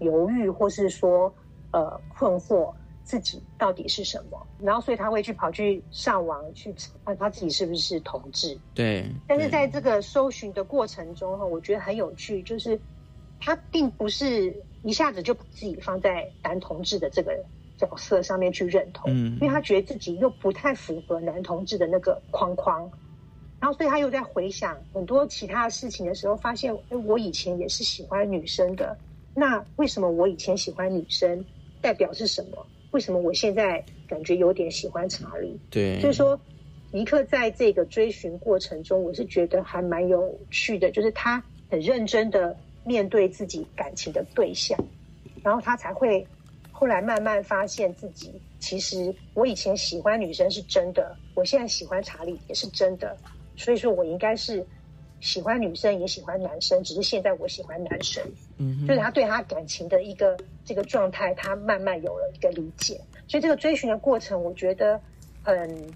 [0.00, 1.32] 犹豫，或是说
[1.70, 2.72] 呃困惑。
[3.04, 4.46] 自己到底是什么？
[4.60, 8.54] 然后，所以他会去跑去上网去查他自己是不是同志。
[8.74, 9.10] 对。
[9.26, 12.78] 但是在这个搜寻的过程中，哈，我觉得很有趣，就是
[13.40, 17.42] 他并不是一下子就把自己放在男同志的这个
[17.78, 22.90] 角色上面去认同，嗯，因为他觉得自己又不太符合男同志的那个框框。
[23.60, 28.96] 然后，所以他又在回想很多其他的事情的时候，发现，哎，我以前也是喜欢女生的。
[29.34, 31.44] 那为什么我以前喜欢女生，
[31.80, 32.66] 代表是什么？
[32.92, 35.58] 为什么我现在感觉有点喜欢查理？
[35.70, 36.40] 对，所以说
[36.90, 44.78] 尼克在这个追寻过程中，我是觉得还蛮有趣的，就是他很认真的面对自己感情的对象，
[45.42, 46.26] 然后他才会
[46.72, 53.14] 后来慢慢发现自己，其实我以前喜欢女生是真的，我现在喜欢查理也是真的，
[53.58, 54.64] 所以说我应该是。
[55.20, 58.22] 喜欢女生也喜欢男生，只是现在我喜欢男生，
[58.58, 65.00] 嗯，就是他对他感情的一个这个状态，他慢慢有了一个理解，所以这个追寻的过程，我觉得
[65.42, 65.92] 很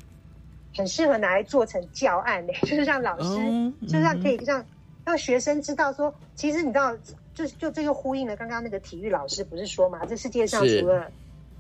[0.76, 4.66] 很适合拿来做成教案的，就是让老师，就是让可以让
[5.04, 6.92] 让学生知道说，其实你知道，
[7.32, 11.08] 就就这就呼应了刚刚那个体育老师不是说嘛，这世界上除了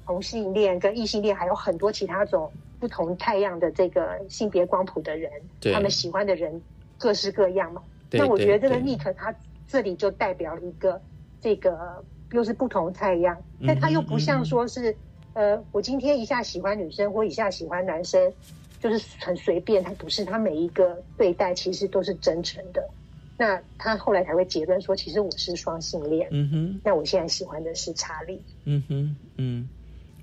[0.04, 2.50] 同性恋跟异性恋，还有很多其他种
[2.82, 5.30] 不同太阳的这个性别光谱的人，
[5.72, 6.60] 他们喜欢的人。
[6.98, 9.34] 各式各样嘛，那我觉得这个 Nick 他
[9.66, 11.00] 这里就代表了一个
[11.40, 14.94] 这个又是不同太阳，嗯但他又不像说是、
[15.34, 18.32] 呃，我今天一下喜欢女生或一下喜欢男生，
[18.78, 22.88] 就是很随便，他不是，他每一个对待其实都是真诚的。
[23.36, 26.28] 那他后来才会结论说，其实我是双性恋。
[26.30, 26.80] 嗯哼。
[26.84, 28.40] 那我现在喜欢的是查理。
[28.64, 29.68] 嗯哼，嗯，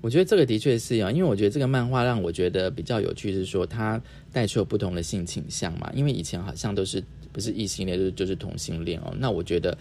[0.00, 4.00] 我觉得这个的确是啊，因为我觉得这个漫画让我觉得比较有趣，是说它
[4.32, 5.90] 带出了不同的性倾向嘛。
[5.94, 9.14] 因为以前好像都是不是异性恋，就是就是同性恋哦。
[9.18, 9.76] 那我觉得，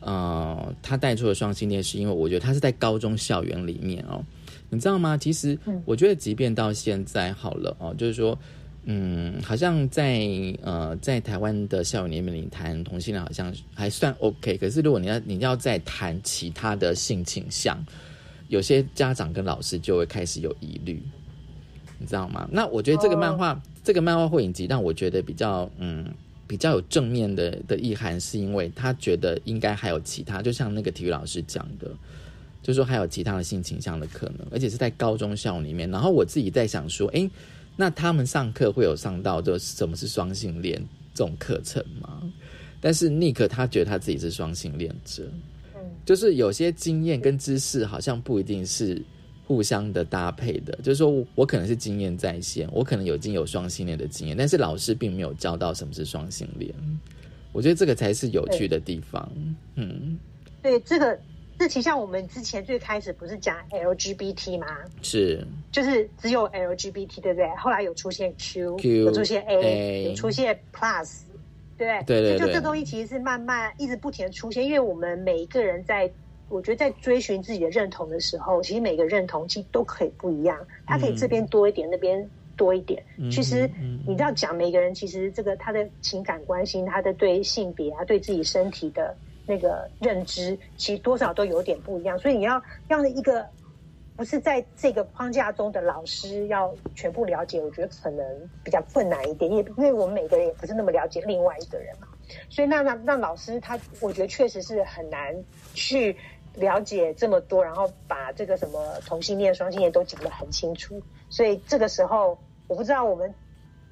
[0.00, 4.24] 呃，它带出了双性恋，是因为我觉得他是在高中校园里面哦，
[4.68, 5.16] 你知道吗？
[5.16, 8.38] 其实我觉得，即便到现在好了哦，就是说。
[8.84, 10.26] 嗯，好像在
[10.62, 14.56] 呃，在台湾的校园里面，你谈同性恋好像还算 OK。
[14.56, 17.78] 可是如果你要你要再谈其他的性倾向，
[18.50, 21.00] 有些家长跟老师就会开始有疑虑，
[21.98, 22.46] 你知道吗？
[22.52, 26.04] 那我觉得这个漫画，这个漫画会影集让我觉得比较嗯
[26.46, 31.88] 比较有正面的的意涵，是因为他觉得应该还有其他，就像那个体育老师讲的，
[32.60, 35.88] 就说还有其他的性倾向的可能，而且是在高中校里面。
[35.88, 37.30] 然后我自己在想说，诶，
[37.76, 40.76] 那他们上课会有上到就什么是双性恋
[41.14, 42.20] 这种课程吗？
[42.80, 45.40] 但是尼克他觉得他自己是双性恋者，嗯，
[46.04, 49.00] 就是有些经验跟知识好像不一定是
[49.46, 50.76] 互相的搭配的。
[50.82, 56.72] 就是说我可能是经验在先，我可能有已经有双性恋的经验，但是老师并没有教到什么是双性恋。
[57.52, 59.28] 我觉得这个才是有趣的地方。
[59.74, 60.16] 嗯，
[60.62, 61.18] 对这个，
[61.58, 64.66] 这其实像我们之前最开始不是讲 LGBT 吗？
[65.02, 67.48] 是就是只有 LGBT，对不对？
[67.58, 71.22] 后来有出现 Q，, Q，有出现 A，, A 有出现 Plus，
[71.80, 76.10] 对对对对就这东西其实是慢慢一直不停的出现，因为我们每一个人在，
[76.48, 83.02] 我觉得在追寻自己的认同的时候，其实每个认同其实都可以不一样，他可以这边多一点，那边多一点。
[83.16, 89.16] 嗯其实嗯你知道讲每个人，其实这个他的情感关心，他的对性别啊，对自己身体的
[89.46, 92.18] 那个认知，其实多少都有点不一样。
[92.18, 93.46] 所以你要让一个
[94.20, 102.06] 不是在这个框架中的老师要全部了解，我觉得可能比较困难一点，因为因为我们每个人也不是那么了解另外一个人嘛。
[102.50, 105.34] 所以那那那老师他，我觉得确实是很难
[105.72, 106.14] 去
[106.56, 111.00] 了解这么多，然后把这个什么同性恋、双性恋都讲得很清楚。
[111.30, 113.34] 所以这个时候，我不知道我们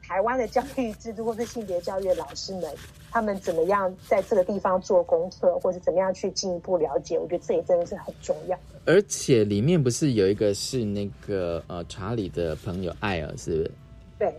[0.06, 2.70] 台湾的教育制度或是性别教育的老师们，
[3.10, 8.58] 他们怎么样在这个地方做功课，或是怎么样去进一步了解，我觉得这也真的是很重要。
[8.84, 13.70] 而且里面不是有一个是那个呃查理的朋友艾尔，是不是？
[14.18, 14.34] 对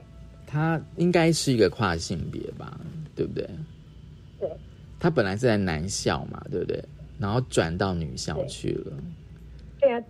[0.48, 2.80] 他应该是一个跨性别吧，
[3.16, 3.48] 对不对？
[4.40, 4.50] 对
[5.00, 6.84] 他本来是在男校嘛，对不对？
[7.20, 8.94] 然后转到女校去了。
[9.80, 10.04] 对啊，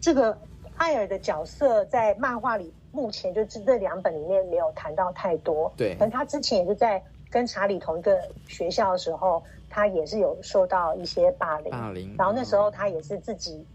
[0.00, 0.36] 这个
[0.76, 5.72] 艾尔的角色在漫画里目前就是这两本里面没有谈到太多。
[5.76, 11.70] 对可能他之前也是在跟查理同一个学校的时候，他也是有受到一些霸凌。
[11.70, 13.66] 霸凌然后那时候他也是自己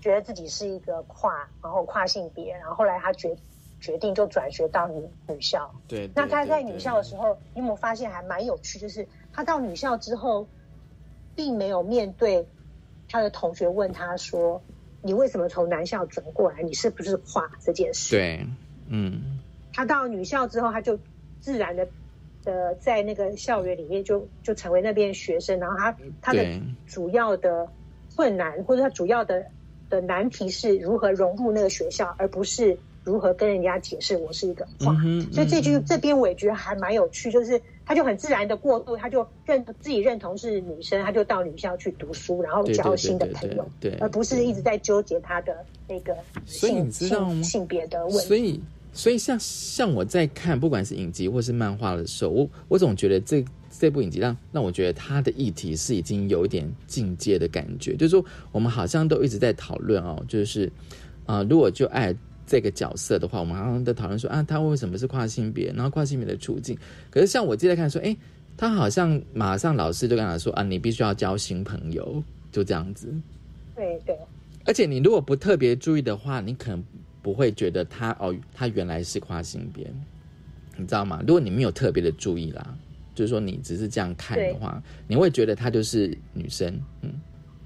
[0.00, 3.36] 觉得自己是一个跨，然后跨性别，然后后来他决
[3.80, 5.70] 决定就转学到女女校。
[5.88, 8.78] 对，那他在女校的时候，你有没有发现还蛮有趣？
[8.78, 10.46] 就是他到女校之后，
[11.34, 12.46] 并没有面对
[13.08, 14.62] 他的同学问他说
[15.02, 16.62] ：“你为什么从男校转过来？
[16.62, 18.46] 你是不是跨这件事？”对，
[18.88, 19.38] 嗯，
[19.72, 20.98] 他到女校之后，他就
[21.40, 21.86] 自然的
[22.44, 26.44] 的在那个校园里面就就成为那边学生，然后他他的
[26.86, 27.68] 主要的
[28.16, 29.44] 困难或者他主要的
[29.88, 34.92] 的难题是如何融入那个学校，而不是如何跟人家解释我是一个跨。
[34.92, 46.16] 嗯哼所以这句嗯这边我也觉得还蛮有趣，就是他就很自然的过渡，他就认自己认同是女生，他就到女校去读书，然后交新的朋友，对对而不是一直在纠结他的那个
[46.46, 48.20] 性性性别的问题。
[48.20, 48.62] 所以，
[48.92, 60.66] 所以像像我在看，不管是影集或是漫画的时候，我我总觉得这这部影集让让我觉得它的议题是已经有一点进阶的感觉，就是说我们好像都一直在讨论哦，就是
[61.26, 62.14] 啊、呃如果就爱
[62.46, 66.76] 这个角色的话，我们好像在讨论说啊，他为什么是跨性别，然后跨性别的处境。
[67.10, 68.16] 可是像我记得看说，哎，
[68.56, 73.06] 他好像马上老师就跟他说啊，你必须要交新朋友，就这样子。
[73.76, 74.18] 对对
[74.66, 76.84] 而且你如果不特别注意的话，你可能
[77.22, 79.92] 不会觉得他哦，他原来是跨性别，
[80.76, 81.20] 你知道吗？
[81.26, 82.74] 如果你没有特别的注意啦，
[83.14, 87.12] 就是说你只是这样看的话，你会觉得她就是女生，嗯，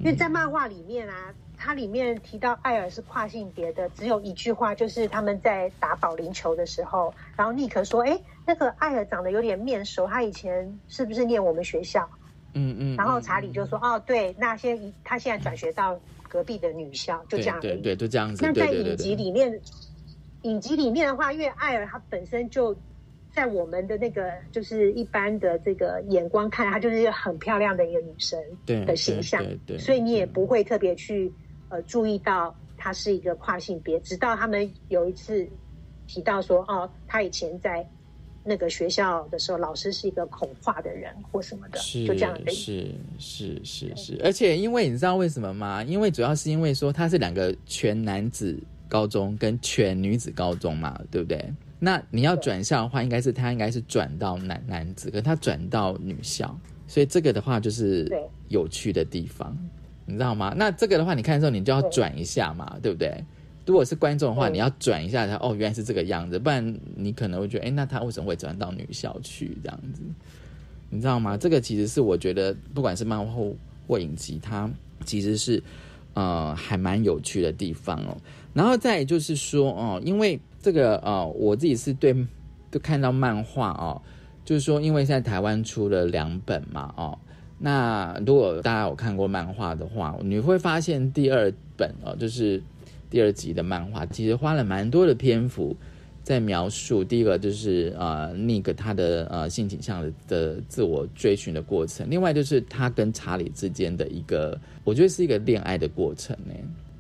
[0.01, 12.09] 因为在漫画里面啊，它里面提到艾尔是跨性别的，只有一句话，就是他们在打保龄球的时候，然后尼克说：“哎，那个艾尔长得有点面熟，他以前是不是念我们学校？”
[12.55, 12.97] 嗯嗯。
[12.97, 15.99] 然后查理就说：“哦，对，那现在他现在转学到
[16.35, 17.61] 隔壁的女校，就这样。
[17.61, 18.45] 对对对，就这样子。
[18.45, 19.61] 那在影集里面，
[20.43, 22.76] 影集里面的话，因为艾尔他本身就
[23.32, 31.32] 在我们的那个就是一般的这个眼光看，她就是一个很漂亮的一个女生对的形象，对对对所以你也不会特别去
[31.68, 35.49] 呃注意到她是一个跨性别，直到他们有一次
[36.09, 37.89] 提到说，哦，她以前在
[38.45, 42.53] 那个学校的时候，老师是一个恐化的人或什么的，是就这样的。
[42.53, 45.83] 是是是是，而且因为你知道为什么吗？
[45.83, 48.57] 因为主要是因为说他是两个全男子
[48.89, 51.43] 高中跟全女子高中嘛，对不对？
[51.79, 56.55] 那你要转校的话，应该是他应该是转到男男子，可是他转到女校，
[56.87, 58.07] 所以这个的话就是
[58.49, 59.57] 有趣的地方，
[60.07, 60.55] 你知道吗？
[60.57, 63.25] 那这个的话，你看的时候你就要转一下嘛，对不对？
[63.67, 70.03] 如果是观众的话，嗯你要转一下他哦，原来是这个样子，不然你可能会觉得，哎，那他为什么会转到女校去这样子？
[70.91, 71.37] 你知道吗？
[71.37, 73.55] 这个其实是我觉得，不管是漫画或
[73.89, 74.71] 或影集，它
[75.05, 75.62] 其实是
[76.12, 78.17] 呃还蛮有趣的地方哦。
[78.53, 82.15] 然后再就是说哦，因为这个呃，我自己是对
[82.71, 84.01] 都看到漫画哦，
[84.45, 87.19] 就是说，因为现在台湾出了两本嘛哦，
[87.59, 92.62] 那如果大家有看过漫画的话，你会发现第二本哦，就是
[93.15, 95.77] 第二集的漫画，其实花了蛮多的篇幅。
[96.25, 106.53] 在描述第一个就是呃，Nick 他的呃性倾向的的自我追寻的过程，另外就是他跟查理之间的一个，我觉得是一个恋爱的过程呢。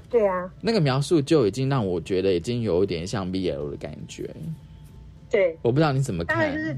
[0.08, 4.30] 对啊，那个描述就已经让我觉得已经有一点像 BL 的感觉，
[5.28, 6.62] 对，我不知道你怎么看当然就。
[6.62, 6.76] 是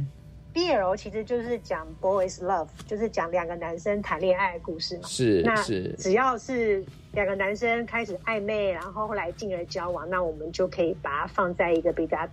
[0.57, 5.07] BL 其实就是讲 boys love，就是讲两个男生谈恋爱的故事嘛。
[5.07, 6.83] 是那是只要是
[7.13, 12.27] 两个男生开始暧昧，然后后来进而交往，那我们就可以把它放在一个比较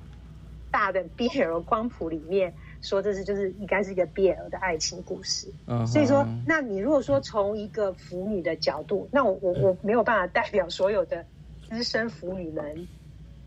[0.71, 5.51] 大的 BL 光谱里面，说这是就是应该是一个 BL 的爱情故事。
[5.67, 11.25] 嗯哼所以说，那你如果说从一个腐女的角度，那我我我没有办法代表所有的
[11.67, 12.87] 资深腐女们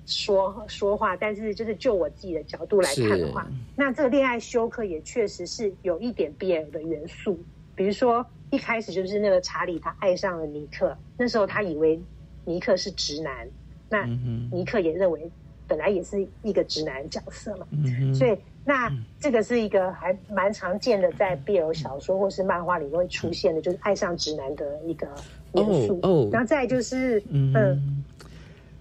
[0.06, 7.38] 说说话，但是就是就我自己的角度来看的话，那这个恋爱休克也确实是有一点 BL 的元素，
[7.74, 12.00] 比如说一开始就是那个查理他爱上了尼克，那时候他以为
[12.44, 13.48] 尼克是直男，
[13.88, 14.04] 那
[14.52, 15.28] 尼克也认为
[15.66, 25.08] 本来也是一个直男角色嘛，嗯，所以那这个是一个还蛮常见的，在 BL 小说或是漫画里面会出现的，就是爱上直男的一个
[25.54, 25.98] 元素。
[26.02, 26.28] 哦哦。
[26.32, 28.04] 然后再就是，嗯嗯，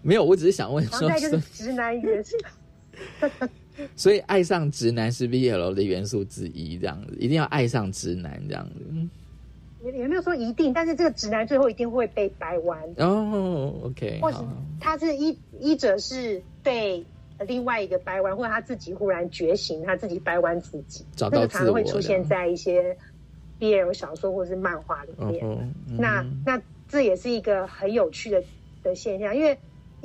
[0.05, 2.37] 没有，我只是想问说然后再，就是直男元素。
[3.97, 8.79] 所以爱上直男是 BL 的元素之一，这样子，一定要爱上直男这样子。
[9.83, 14.47] 也也没有说一定，但是这个直男最后一定会被掰弯，哦，OK，或是好，
[14.79, 17.05] 他是一一者是被
[17.45, 22.97] 另外一个掰弯，或者他自己忽然觉醒，他自己掰弯自己，找到这个常常会出现在一些
[23.59, 25.73] BL 小说或是漫画里面。
[25.99, 28.41] 那那这也是一个很有趣的
[28.81, 29.55] 的现象，因为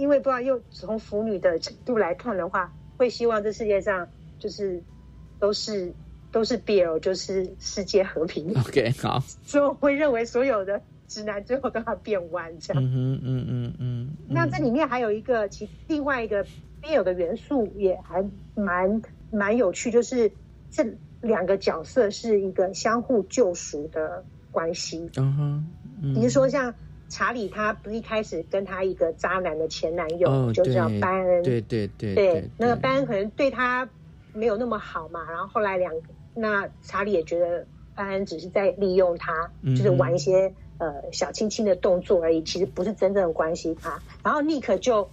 [0.01, 4.83] 因为不知道又从腐女的程度来看的话，会希望这世界上就是
[5.39, 5.93] 都是
[6.33, 12.83] 都是 BL，就是世界和平，OK，好， 所以我会认为所有的直男最后都要变弯这样。
[12.83, 16.45] 嗯，嗯嗯嗯，那这里面还有一个其另外一个
[16.83, 18.25] BL 的元素也还
[18.55, 20.31] 蛮蛮有趣，就是
[20.71, 20.87] 这
[21.21, 25.11] 两个角色是一个相互救赎的关系。
[25.17, 25.67] 嗯哼，
[26.03, 26.73] 嗯比如说像
[27.11, 33.91] 查理，他不是一开始跟他一个渣男的前男友，哦，就叫班恩，对对对对那个班恩可能对他
[34.33, 35.93] 没有那么好嘛，然后后来两，
[36.35, 44.01] 那查理也觉得班恩只是在利用他，嗯就是玩一些呃小亲亲的动作而已，其实不是真正关心他。
[44.23, 45.11] 然后尼克就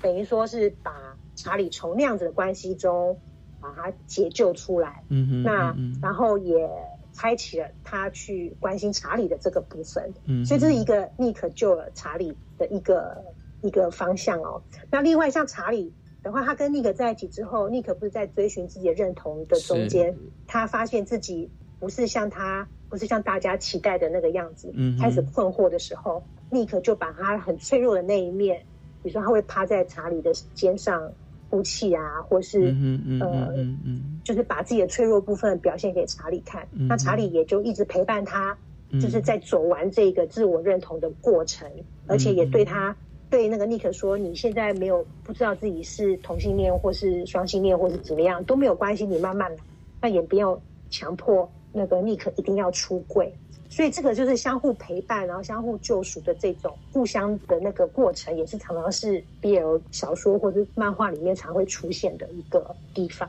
[0.00, 0.92] 等于说是把
[1.34, 3.18] 查理从那样子的关系中
[3.60, 6.70] 把他解救出来，嗯哼，那然后也
[7.16, 13.24] 开启了他去关心查理的这个部分，嗯所以这是一个尼克救了查理的一个
[13.62, 14.62] 一个方向哦。
[14.90, 15.92] 那另外像查理
[16.22, 28.64] 的话，他跟尼克在一起之后，尼克不是在追寻自己的认同的中间，他发现自己不是像他不是像大家期待的那个样子，嗯开始困惑的时候，尼克就把他很脆弱的那一面，
[29.02, 31.12] 比如说他会趴在查理的肩上
[31.54, 34.20] 哭泣啊，或是、嗯嗯呃嗯嗯嗯。
[34.24, 38.58] 就是把自己的脆弱部分表现给查理看，嗯那查理也就一直陪伴他，
[38.90, 38.98] 嗯。
[38.98, 41.70] 就是在走完这个自我认同的过程，
[42.08, 42.96] 而且也对他
[43.30, 49.56] 对那个尼克说，你现在没有不知道自己是同性恋或是双性恋或是怎么样都没有关系，你慢慢来，
[50.02, 53.32] 那也不要强迫那个尼克一定要出柜。
[53.74, 62.64] 所以这个就是相互陪伴，然后相互救赎的这种互相的那个过程，也是常常是 BL 小说或者漫画里面常会出现的一个
[62.94, 63.28] 地方。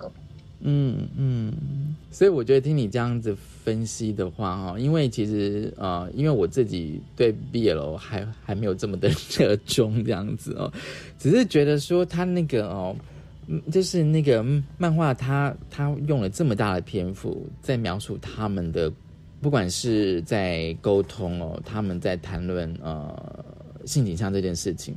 [0.60, 10.72] 嗯嗯，所以我觉得听你这样子分析的话，哈，因为其实呃，因为我自己对 BL 还还没有这么的 热衷这样子哦，
[11.18, 12.96] 只是觉得说他那个哦。
[13.72, 14.44] 就是那个
[14.76, 18.92] 漫画他他用了这么大的篇幅在描述他们的，
[19.46, 23.46] 不管是在沟通哦，他们在谈论呃
[23.86, 24.96] 性倾向这件事情，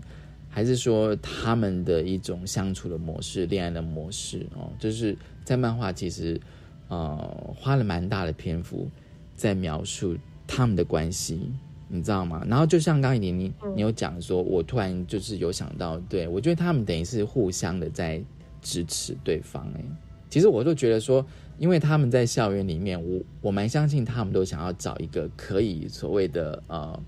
[0.49, 6.41] 还是说他们的一种相处的模式、恋爱的模式哦，就是在漫画其实
[6.89, 8.89] 呃花了蛮大的篇幅
[9.37, 11.53] 在描述他们的关系。
[11.87, 12.43] 你知道吗？
[12.49, 18.19] 然后就像刚才你你你有讲说，我突然就是有想到，对我觉得他们等于是互相的在
[18.63, 19.71] 支持对方。
[19.77, 19.85] 哎，
[20.31, 21.23] 其实我就觉得说，
[21.59, 26.99] 因为他们在校园里面，我我蛮相信他们都想要找一个可以所谓的呃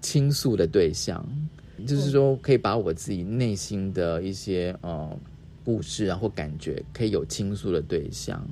[0.00, 1.24] 倾诉的对象，
[1.86, 5.16] 就是说可以把我自己内心的一些呃
[5.64, 8.46] 故事啊或感觉可以有倾诉的对象。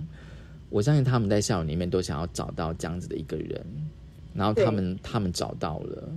[0.70, 3.66] 我相信他们在校园里面都想要找到这样子的一个人。
[4.32, 6.08] 然后他们他们找到了，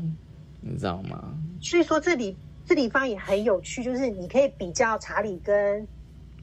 [0.62, 1.36] 你知道吗？
[1.60, 5.88] 所以说这里这地方也很有趣，就是你可以比较查理跟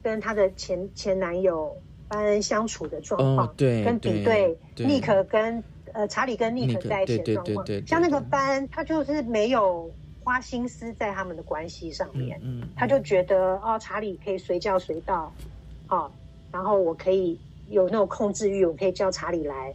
[0.03, 1.73] 跟他的前前男友
[2.11, 7.65] 班恩相处的状况，对，跟比对尼克跟呃查理跟尼克在一起的状况。
[7.87, 9.89] 像那个班，他就是没有
[10.21, 15.33] 花心思在他们的关系上面，嗯，他就觉得哦，查理可以随叫随到，
[15.87, 16.11] 哦，
[16.51, 17.39] 然后我可以
[17.69, 19.73] 有那种控制欲，我可以叫查理来。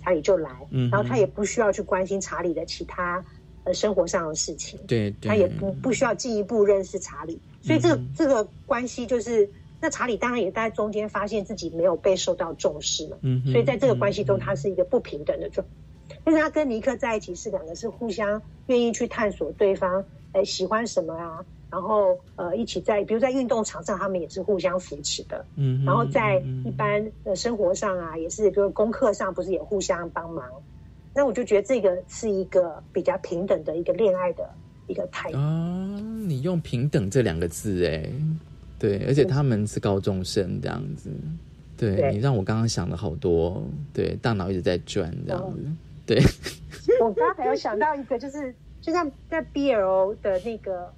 [0.00, 3.22] 查理就来，嗯然后他也不需要去关心查理的其他
[3.64, 9.46] 呃生活上的事情，对，他也不不需要进一步认识查理，所以这个这个关系就是
[9.80, 15.66] 那查理当然也在中间发现自己没有被受到重视了，嗯，所以在这个关系中他是一个不平等的状，
[16.24, 21.44] 但是他跟尼克在一起是两个是互相愿意去探索对方，哎喜欢什么啊。
[21.70, 25.44] 然后，呃，一起在，比如在运动场上，他们也是互相扶持的。
[25.56, 30.42] 嗯，然后在一般的生活上啊，也是，比如功课上，不是也互相帮忙？
[31.14, 34.48] 那我就觉得这个是一个比较平等的一个恋爱的
[34.86, 35.36] 一个态度。
[35.36, 38.10] 啊，你用平等这两个字，哎，
[38.78, 41.10] 对，而且他们是高中生这样子，
[41.76, 43.62] 对你让我刚刚想了好多，
[43.92, 45.64] 对，大脑一直在转这样子，
[46.06, 46.22] 对。
[47.00, 50.92] 我刚刚还有想到一个，就是就像在 BL 的那个。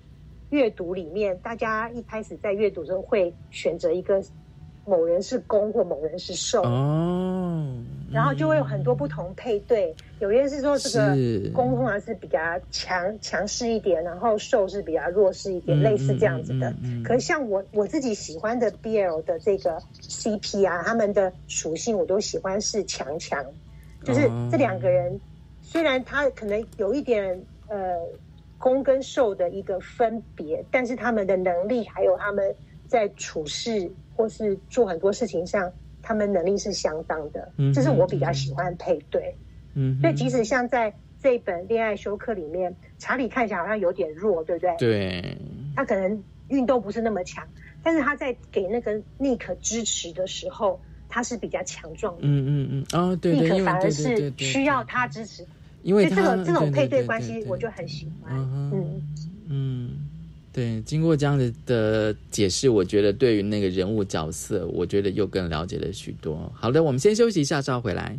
[0.51, 4.21] 阅读里面，大家一开始在阅读的时候会选择一个
[4.85, 6.61] 某人是攻或某人是受。
[6.65, 7.30] 哦，
[8.11, 9.95] 然后就会有很多不同配对。
[10.19, 12.39] 有些是说这个攻通常是比较
[12.71, 16.75] 强强势一点，然后受是比较弱势一点，类似这样子的。
[17.05, 23.45] 可是像我我自己喜欢的 BL 的这个 CP 啊，他们的属性我都喜欢是强强，
[24.05, 25.21] 就是这两个人
[25.63, 27.77] 虽然他可能有一点呃。
[28.63, 32.55] 攻跟受的一个分别，但是他们的能力还有他们
[32.87, 35.73] 在处事或是做很多事情上，
[36.11, 37.53] 他们能力是相当的。
[37.57, 39.33] 嗯，这是我比较喜欢配对。
[39.75, 40.93] 嗯，所以即使像在
[41.23, 44.75] 这本恋爱休克里面，查理看起来好像有点弱，对不对？
[44.77, 45.39] 对，
[45.77, 47.47] 他可能运动不是那么强，
[47.81, 52.23] 但是他在给那个尼克支持的时候，他是比较强壮的。
[52.25, 55.47] 嗯嗯嗯，哦，对，尼克反而是需要他支持。
[55.85, 58.35] 因为这个这种配对关系，我就很喜欢。
[58.35, 59.01] 嗯
[59.49, 60.10] 嗯，
[60.53, 66.53] 对，经过这样子的解释，我觉得对于那个人物角色，我觉得又更了解了许多。
[66.55, 68.19] 好的，我们先休息一下，稍后回来。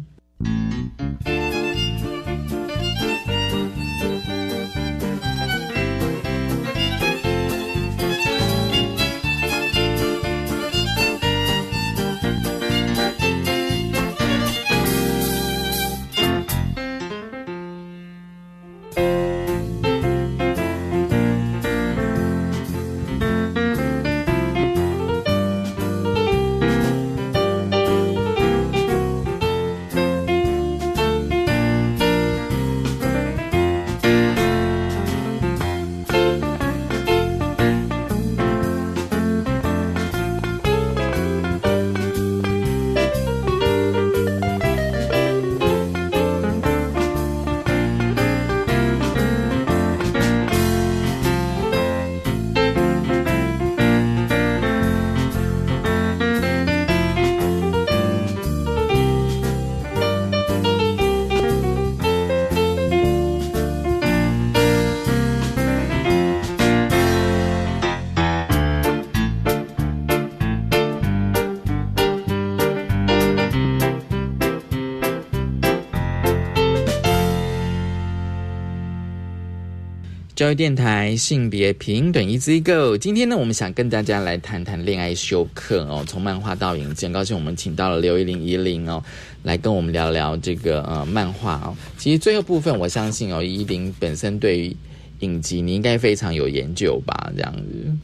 [80.42, 82.98] 教育电台性别平等，Easy Go。
[82.98, 87.06] 今天呢，我们想跟大家来谈谈恋爱休克哦，从漫画到影集。
[87.06, 89.04] 很高兴我们请到了刘依林依林哦，
[89.44, 91.78] 来跟我们聊聊这个呃漫画哦。
[91.96, 94.76] 其实最后部分，我相信哦，依林本身对于
[95.20, 97.32] 影集你应该非常有研究吧？
[97.38, 97.96] 这样子，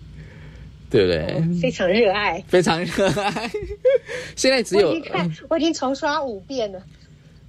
[0.91, 1.59] 对不对？
[1.59, 3.51] 非常热爱，非常热爱。
[4.37, 6.79] 现在只有我已经看，我已经重刷五遍了。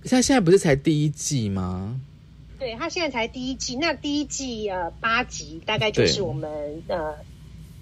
[0.05, 2.01] 他现在不是才第一季吗？
[2.59, 7.14] 对他现在才第一季，那第一季呃八集，大概就是我们呃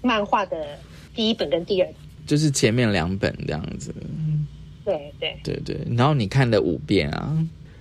[0.01, 0.77] 漫画的
[1.15, 1.89] 第一本跟第二。
[2.25, 3.93] 就是前面两本这样子。
[4.85, 7.35] 对对，对对，然后你看了五遍啊，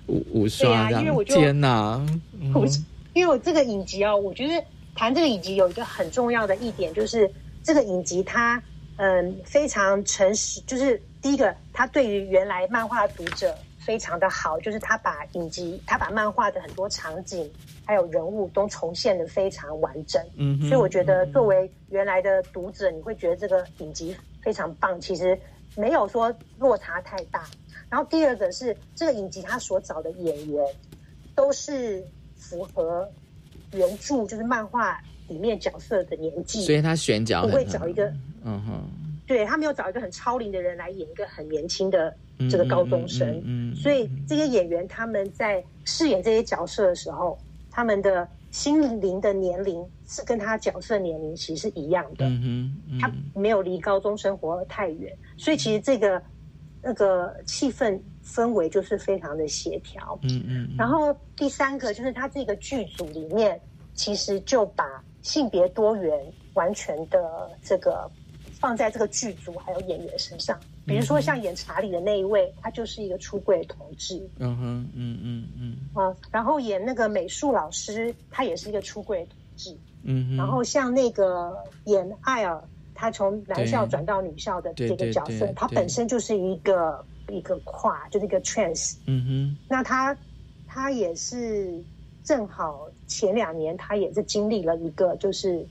[0.07, 2.05] 五五刷因为我就天哪！
[2.40, 2.66] 嗯我
[3.14, 7.30] 因为我这个影集哦，我觉得谈这个影集有一个很重要的一点，就是
[7.62, 8.62] 这个影集它
[8.97, 13.57] 嗯非常诚实，就是第一个，它对于原来漫画读者
[13.87, 17.49] 非常的好，就是他把影集，他把漫画的很多场景
[17.84, 20.20] 还有人物都重现的非常完整。
[20.37, 25.39] 嗯哼所以我觉得作为原来的读者，你会觉得这个影集非常棒，其实
[25.76, 27.45] 没有说落差太大。
[27.89, 30.66] 然后第二个是这个影集他所找的演员
[31.37, 33.09] 都是符合
[33.72, 38.12] 原著就是漫画里面角色的年纪，所以他选角不会找一个
[38.43, 38.91] 嗯哼
[39.28, 47.39] 对他没有找一个很超龄的人来演一个很年轻的嗯这个高中生，嗯所以这些演员他们在饰演这些角色的时候，
[47.70, 52.99] 他们的心灵的年龄是跟他角色年龄其实是一样的，嗯嗯。
[53.01, 56.22] 他没有离高中生活太远，所以其实这个
[56.82, 60.18] 那个气氛氛围就是非常的协调。
[60.22, 63.61] 嗯嗯，然后第三个就是他这个剧组里面，
[63.95, 64.84] 其实就把
[65.22, 66.18] 性别多元
[66.55, 68.11] 完全的这个
[68.53, 70.59] 放在这个剧组还有演员身上。
[70.87, 79.76] 比如说像演查理的那一位，他就是一个出柜同志嗯哼嗯嗯嗯啊、然后演那个美术老师，他也是一个出柜同志。
[80.05, 81.57] 嗯哼，然后像那个
[81.87, 82.62] 演艾尔，
[82.95, 88.95] 他从男校转到女校的这个角色他本身就是一个一个跨，就是一个 trans。
[89.07, 90.16] 嗯哼那他
[90.68, 91.82] 他也是
[92.22, 95.66] 正好前两年他也是经历了一个就是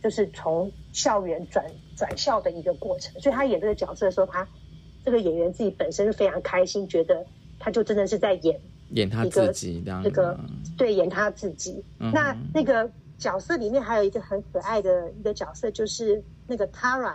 [0.00, 1.64] 就是从校园转
[2.02, 4.44] 转校的一个过程，所以他演这个角色的时候，他
[5.04, 7.24] 这个演员自己本身是非常开心，觉得
[7.60, 8.58] 他就真的是在演
[8.90, 10.02] 演他自己这样。
[10.10, 10.36] 个
[10.76, 11.80] 对演他自己。
[12.00, 12.10] 嗯。
[12.12, 17.14] 那那个角色里面还有一个很可爱的一个角色，就是那个 Tara。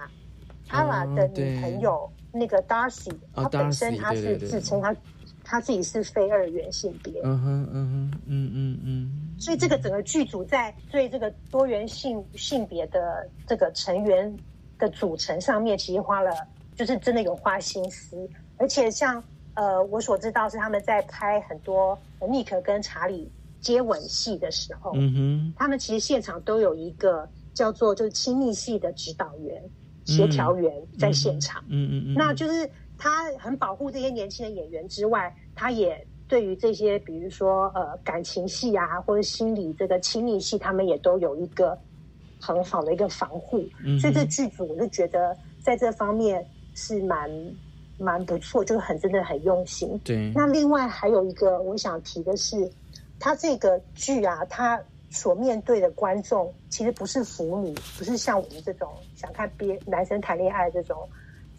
[0.70, 4.96] Tara 的女朋友、那个 Darcy，、哦她本身她是自称她
[5.44, 9.38] 她自己是非二元性别，嗯哼嗯哼嗯嗯嗯。
[9.38, 14.36] 所以这个整个剧组在对这个多元性性别的这个成员
[14.78, 16.32] 的组成上面，其实花了
[16.76, 19.24] 就是真的有花心思，而且像
[19.56, 29.62] 呃我所知道是他们在拍很多呃尼克跟查理接吻戏的时候，嗯哼他们其实现场都有一个叫做就是亲密戏的指导员、
[30.06, 31.64] 协调员在现场。
[31.68, 41.78] 嗯嗯嗯，那就是他很保护这些年轻的演员之外，他也对于这些比如说呃感情戏啊，或者心理这个亲密戏，他们也都有一个
[42.40, 43.64] 很好的一个防护。
[43.84, 47.30] 嗯所以这剧组我就觉得在这方面是蛮
[47.98, 50.00] 蛮不错，就是很真的很用心。
[50.04, 50.32] 对。
[50.36, 52.72] 那另外还有一个我想提的是，
[53.20, 54.80] 他这个剧啊，他
[55.10, 60.98] 所面对的观众其实不是腐女，不是像我们这种想看别男生谈恋爱这种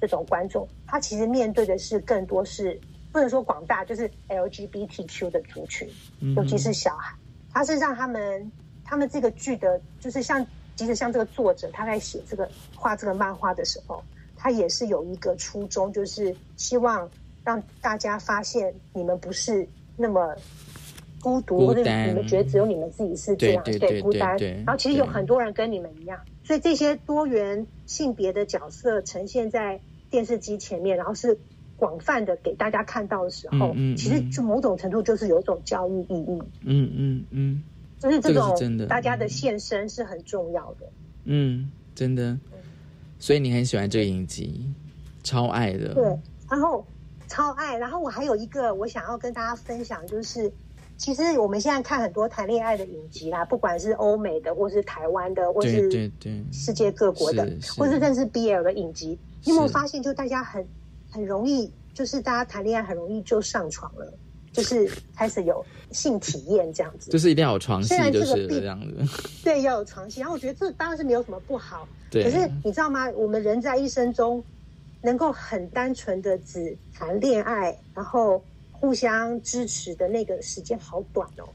[0.01, 2.79] 这种观众，他其实面对的是更多是
[3.11, 5.89] 不能说广大，就是 LGBTQ 的族群，
[6.21, 7.13] 嗯尤其是小孩，
[7.53, 8.53] 他是让他们
[8.85, 10.47] 他们这个剧的，就是像
[10.79, 14.01] 即使像这个作者他在写这个画这个漫画的时候，
[14.37, 17.11] 他也是有一个初衷，就是希望
[17.43, 19.67] 让大家发现你们不是
[19.97, 20.37] 那么
[21.21, 24.39] 孤独，或者你们觉得只有你们自己是这样，对对对孤单。
[24.65, 31.37] 然后其实有很多人跟你们一样，所以这些多元性别的角色呈现在电视机前面，然后是
[31.77, 34.31] 广泛的给大家看到的时候，嗯嗯其实嗯。
[34.31, 37.63] 就某种程度就是有一种教育意义，嗯嗯嗯
[37.99, 38.87] 就是这这个种真的。
[38.87, 40.87] 大家的现身是很重要的。
[41.25, 42.39] 嗯，真的，
[43.19, 44.73] 所以你很喜欢这个影集，
[45.23, 46.05] 超爱的，对，
[46.49, 46.87] 然后
[47.27, 50.51] 超爱，然后我还有一个我想要跟大家分享，就是
[50.97, 60.67] 其实我们现在看很多谈恋爱的影集啦，不管是欧美的，或是台湾的，或是对对，世界各国的，是是或是甚至 BL 的影集，你有没有发现，就大家很
[61.11, 64.15] 很容易，就是大家谈恋爱很容易就上床了，
[64.59, 67.11] 就是开始有性体验这样子。
[67.13, 70.21] 就是一定要有床戏就是这样子， 对，要有床戏。
[70.21, 73.09] 然后我觉得这当然是没有什么不好，对，可是你知道吗？
[73.11, 74.43] 我们人在一生中
[75.01, 78.43] 能够很单纯的只谈恋爱，然后
[78.73, 81.49] 互相支持的那个时间好短哦。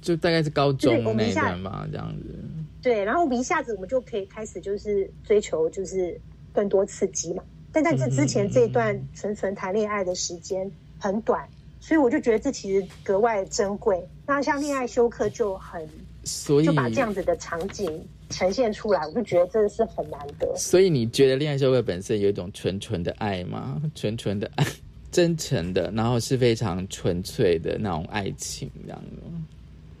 [0.00, 2.38] 就大概是高中我们一下段吧，这样子，
[2.82, 6.20] 对，然后我们一下子我们就可以开始就是追求就是
[6.52, 7.42] 更多刺激嘛。
[7.72, 11.46] 但在这之前这一段纯纯谈恋爱的时间很短，
[11.80, 14.06] 所以我就觉得这其实格外珍贵。
[14.26, 15.88] 那像恋爱休克就很，
[16.24, 20.52] 所以就把这样子的场景呈现出来，我就觉得真的是很难得。
[20.56, 23.80] 所以你觉得恋爱休克本身有一种纯纯的爱吗？
[23.94, 24.66] 纯纯的爱，
[25.10, 29.16] 真诚的，然后是非常纯粹的那种爱情，这样子。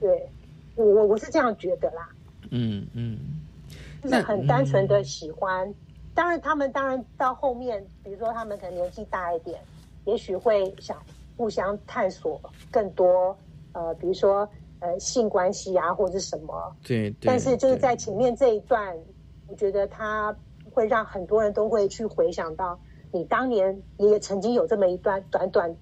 [0.00, 0.28] 对，
[0.76, 2.08] 我我我是这样觉得啦。
[2.50, 3.18] 嗯嗯，
[4.02, 5.72] 就是很单纯的喜欢。
[6.14, 9.58] 当然，他们当然到后面，比如说他们可能年纪大一点，
[10.04, 10.96] 也许会想
[11.38, 12.38] 互相探索
[12.70, 13.34] 更多，
[13.72, 14.46] 呃，比如说
[14.80, 16.76] 呃性关系啊，或者什么。
[16.86, 17.08] 对。
[17.12, 18.94] 对但是就是在前面这一段，
[19.46, 20.36] 我觉得他
[20.70, 22.78] 会让很多人都会去回想到，
[23.10, 25.74] 你当年也曾经有这么一段短短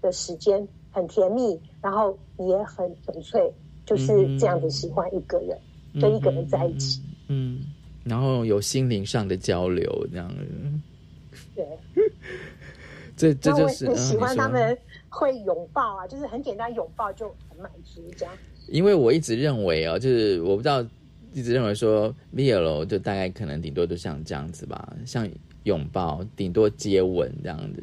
[0.00, 3.52] 的时间，很甜蜜，然后你也很纯粹，
[3.84, 5.58] 就是这样子喜欢一个人。
[5.98, 7.60] 跟一个人在一起，嗯，
[8.04, 10.30] 然后有心灵上的交流，这样
[11.56, 11.66] 对，
[13.16, 14.78] 这这就是喜欢他们
[15.08, 18.34] 会拥抱啊，就是很简单拥抱就很满足这样。
[18.68, 20.84] 因为我一直认为哦，就是我不知道，
[21.32, 25.28] 一直认为说 v l 就大概可能顶多都像这样子吧，像
[25.64, 27.82] 拥抱，顶多接吻这样子，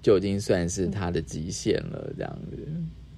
[0.00, 2.68] 就已经算是他的极限了，这样子。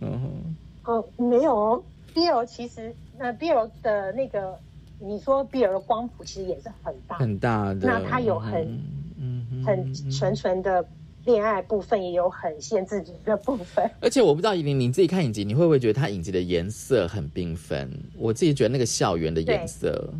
[0.00, 0.56] 嗯哼，
[0.92, 1.82] 哦，没有哦。
[2.14, 4.58] B L 其实，那 B L 的那个，
[4.98, 7.80] 你说 B L 的光谱其实也是很大很大的。
[7.86, 8.80] 那它有很
[9.18, 10.86] 嗯很纯纯的
[11.24, 13.90] 恋爱部分，也有很限制的部分。
[14.00, 17.90] 而且我不知道依琳，你自己看影集，你会不会觉得它影集的颜色很缤纷？
[18.16, 20.12] 我自己觉得那个校园的颜色，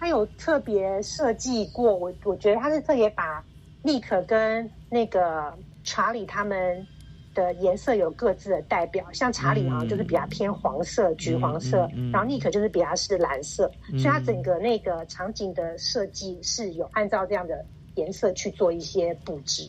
[0.00, 1.94] 它有特别设计过。
[1.94, 3.44] 我我觉得它是特别把
[3.82, 5.52] 妮可跟那个
[5.84, 6.86] 查理他们。
[7.34, 19.66] 的颜色有各自的代表，像查理好像，就是比较偏黄色、橘黄色，然后妮可就是比较是蓝色，所以它整个那个场景的设计是有按照这样的颜色去做一些布置。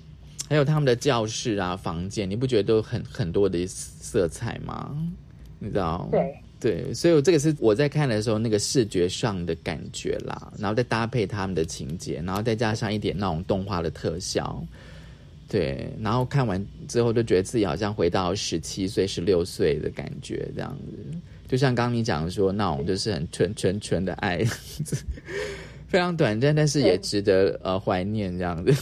[0.50, 4.96] 还有他们的教室啊、房间，你不觉得都很很多的色彩吗？
[5.60, 6.08] 你知道？
[6.12, 14.64] 对对，所以这个是我在看的时候那个视觉上的感觉啦，然后再搭配他们的情节，然后再加上一点那种动画的特效。
[15.50, 21.18] 对，然后看完之后就觉得自己好像回到十七岁、十六岁的感觉，这样子。
[21.48, 24.44] 就像刚你讲说那种，就是很纯纯纯的爱，
[25.88, 28.74] 非常短暂，但是也值得呃怀念这样子。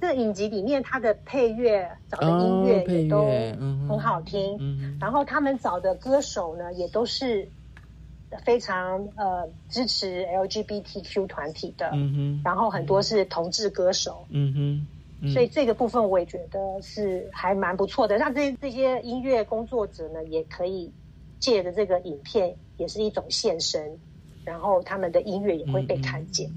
[0.00, 3.24] 这影集里面，他的配乐找的音乐也都
[3.88, 4.58] 很好听，
[4.98, 7.46] 然后他们找的歌手呢，也都是
[8.44, 11.92] 非常呃支持 LGBTQ 团体的，
[12.42, 14.24] 然后很多是同志歌手。
[14.30, 14.86] 嗯哼。
[15.34, 20.90] 所以这个部分我也觉得是还蛮不错的，让这这些音乐工作者呢，也可以
[21.38, 23.98] 借着这个影片，也是一种献身，
[24.46, 26.50] 然后他们的音乐也会被看见。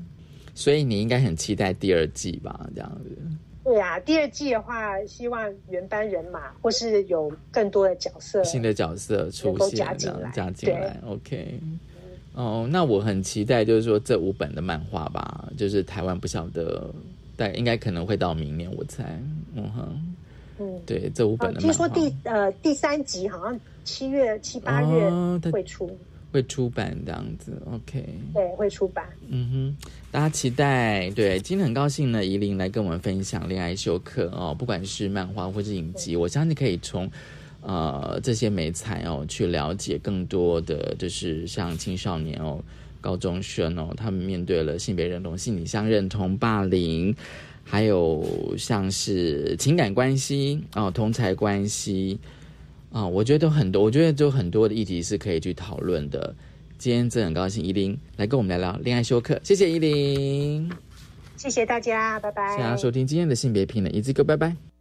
[0.55, 2.69] 所以你应该很期待第二季吧？
[2.75, 3.17] 这样子。
[3.63, 10.99] 对啊，第二季的话，希望原班人马或是有更多的角色，新的角色出现，加进来，加进来。
[11.07, 11.59] OK。
[12.33, 16.93] 哦，那我很期待，就是说这五本的漫画吧，就是台湾不晓得。
[17.35, 19.19] 但应该可能会到明年，我猜，
[19.55, 20.15] 嗯哼，
[20.59, 21.59] 嗯，对，这五本的。
[21.59, 25.09] 听说第呃第三集好像七月七八月
[25.51, 25.89] 会出，
[26.33, 28.03] 会出版这样子，OK，
[28.33, 31.09] 对，会出版，嗯哼，大家期待。
[31.11, 37.09] 对，今天很高兴呢，怡琳来跟我们分享《恋爱休克》哦，不管是漫画或是影集，我相信可以从
[37.61, 42.59] 呃这些美彩哦去了解更多的，就是像青少年哦。
[43.03, 47.13] 高中生哦，他们面对了性别认同、性倾向认同、霸凌，
[47.61, 48.25] 还有
[48.57, 52.17] 像是情感关系哦、同才关系
[52.93, 56.33] 啊，我觉得都很多，我觉得就很多的议题是可以去讨论的。
[56.77, 60.71] 今天真的很高兴，依琳来跟我们聊聊恋爱休克，谢谢依琳，
[61.35, 64.72] 谢谢大家，拜拜，想要收听今天的性别评论，一字哥，拜拜。